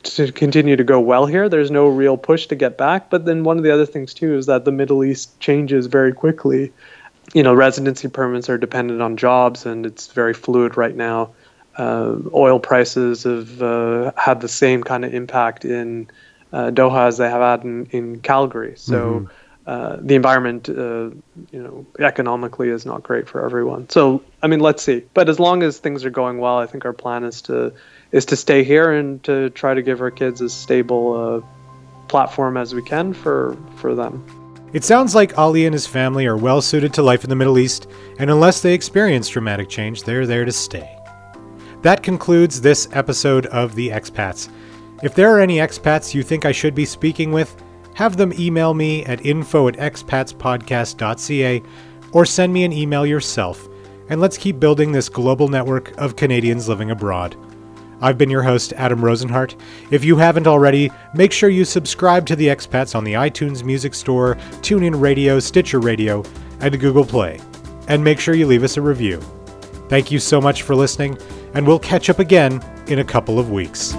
to 0.02 0.32
continue 0.32 0.76
to 0.76 0.84
go 0.84 1.00
well 1.00 1.26
here, 1.26 1.48
there's 1.48 1.70
no 1.70 1.86
real 1.86 2.16
push 2.16 2.46
to 2.46 2.54
get 2.54 2.76
back. 2.76 3.10
But 3.10 3.24
then 3.24 3.44
one 3.44 3.56
of 3.56 3.64
the 3.64 3.72
other 3.72 3.86
things, 3.86 4.14
too, 4.14 4.36
is 4.36 4.46
that 4.46 4.64
the 4.64 4.72
Middle 4.72 5.04
East 5.04 5.38
changes 5.40 5.86
very 5.86 6.12
quickly. 6.12 6.72
You 7.34 7.42
know, 7.42 7.54
residency 7.54 8.08
permits 8.08 8.50
are 8.50 8.58
dependent 8.58 9.00
on 9.00 9.16
jobs, 9.16 9.64
and 9.64 9.86
it's 9.86 10.12
very 10.12 10.34
fluid 10.34 10.76
right 10.76 10.94
now 10.94 11.30
uh, 11.76 12.16
oil 12.34 12.58
prices 12.58 13.24
have 13.24 13.62
uh, 13.62 14.12
had 14.16 14.40
the 14.40 14.48
same 14.48 14.82
kind 14.82 15.04
of 15.04 15.14
impact 15.14 15.64
in 15.64 16.10
uh, 16.52 16.70
Doha 16.70 17.08
as 17.08 17.16
they 17.16 17.28
have 17.28 17.40
had 17.40 17.64
in, 17.64 17.86
in 17.86 18.20
Calgary. 18.20 18.74
So 18.76 19.20
mm-hmm. 19.20 19.26
Uh, 19.64 19.96
the 20.00 20.16
environment, 20.16 20.68
uh, 20.68 21.10
you 21.52 21.62
know, 21.62 21.86
economically 22.00 22.68
is 22.68 22.84
not 22.84 23.02
great 23.02 23.28
for 23.28 23.44
everyone. 23.44 23.88
So 23.88 24.22
I 24.42 24.48
mean, 24.48 24.60
let's 24.60 24.82
see. 24.82 25.04
But 25.14 25.28
as 25.28 25.38
long 25.38 25.62
as 25.62 25.78
things 25.78 26.04
are 26.04 26.10
going 26.10 26.38
well, 26.38 26.58
I 26.58 26.66
think 26.66 26.84
our 26.84 26.92
plan 26.92 27.22
is 27.22 27.40
to 27.42 27.72
is 28.10 28.24
to 28.26 28.36
stay 28.36 28.64
here 28.64 28.92
and 28.92 29.22
to 29.24 29.50
try 29.50 29.74
to 29.74 29.82
give 29.82 30.00
our 30.00 30.10
kids 30.10 30.42
as 30.42 30.52
stable 30.52 31.14
uh, 31.14 32.06
platform 32.08 32.56
as 32.56 32.74
we 32.74 32.82
can 32.82 33.14
for 33.14 33.56
for 33.76 33.94
them. 33.94 34.24
It 34.72 34.84
sounds 34.84 35.14
like 35.14 35.38
Ali 35.38 35.66
and 35.66 35.74
his 35.74 35.86
family 35.86 36.26
are 36.26 36.36
well 36.36 36.62
suited 36.62 36.94
to 36.94 37.02
life 37.02 37.24
in 37.24 37.30
the 37.30 37.36
Middle 37.36 37.58
East, 37.58 37.88
and 38.18 38.30
unless 38.30 38.62
they 38.62 38.74
experience 38.74 39.28
dramatic 39.28 39.68
change, 39.68 40.02
they're 40.02 40.26
there 40.26 40.44
to 40.44 40.52
stay. 40.52 40.98
That 41.82 42.02
concludes 42.02 42.60
this 42.60 42.88
episode 42.92 43.46
of 43.46 43.74
The 43.74 43.90
Expats. 43.90 44.48
If 45.02 45.14
there 45.14 45.34
are 45.34 45.40
any 45.40 45.56
expats 45.56 46.14
you 46.14 46.22
think 46.22 46.44
I 46.44 46.52
should 46.52 46.74
be 46.74 46.84
speaking 46.84 47.32
with, 47.32 47.54
have 47.94 48.16
them 48.16 48.32
email 48.38 48.74
me 48.74 49.04
at 49.04 49.24
info 49.24 49.68
at 49.68 49.76
expatspodcast.ca 49.76 51.62
or 52.12 52.26
send 52.26 52.52
me 52.52 52.64
an 52.64 52.72
email 52.72 53.06
yourself, 53.06 53.68
and 54.08 54.20
let's 54.20 54.36
keep 54.36 54.60
building 54.60 54.92
this 54.92 55.08
global 55.08 55.48
network 55.48 55.96
of 55.98 56.16
Canadians 56.16 56.68
living 56.68 56.90
abroad. 56.90 57.36
I've 58.00 58.18
been 58.18 58.30
your 58.30 58.42
host, 58.42 58.72
Adam 58.74 59.00
Rosenhart. 59.00 59.54
If 59.90 60.04
you 60.04 60.16
haven't 60.16 60.48
already, 60.48 60.90
make 61.14 61.32
sure 61.32 61.48
you 61.48 61.64
subscribe 61.64 62.26
to 62.26 62.36
The 62.36 62.48
Expats 62.48 62.94
on 62.94 63.04
the 63.04 63.12
iTunes 63.12 63.62
Music 63.62 63.94
Store, 63.94 64.34
TuneIn 64.60 65.00
Radio, 65.00 65.38
Stitcher 65.38 65.78
Radio, 65.78 66.24
and 66.60 66.80
Google 66.80 67.04
Play. 67.04 67.38
And 67.86 68.02
make 68.02 68.18
sure 68.18 68.34
you 68.34 68.46
leave 68.46 68.64
us 68.64 68.76
a 68.76 68.82
review. 68.82 69.20
Thank 69.88 70.10
you 70.10 70.18
so 70.18 70.40
much 70.40 70.62
for 70.62 70.74
listening 70.74 71.16
and 71.54 71.66
we'll 71.66 71.78
catch 71.78 72.10
up 72.10 72.18
again 72.18 72.62
in 72.86 72.98
a 72.98 73.04
couple 73.04 73.38
of 73.38 73.50
weeks. 73.50 73.94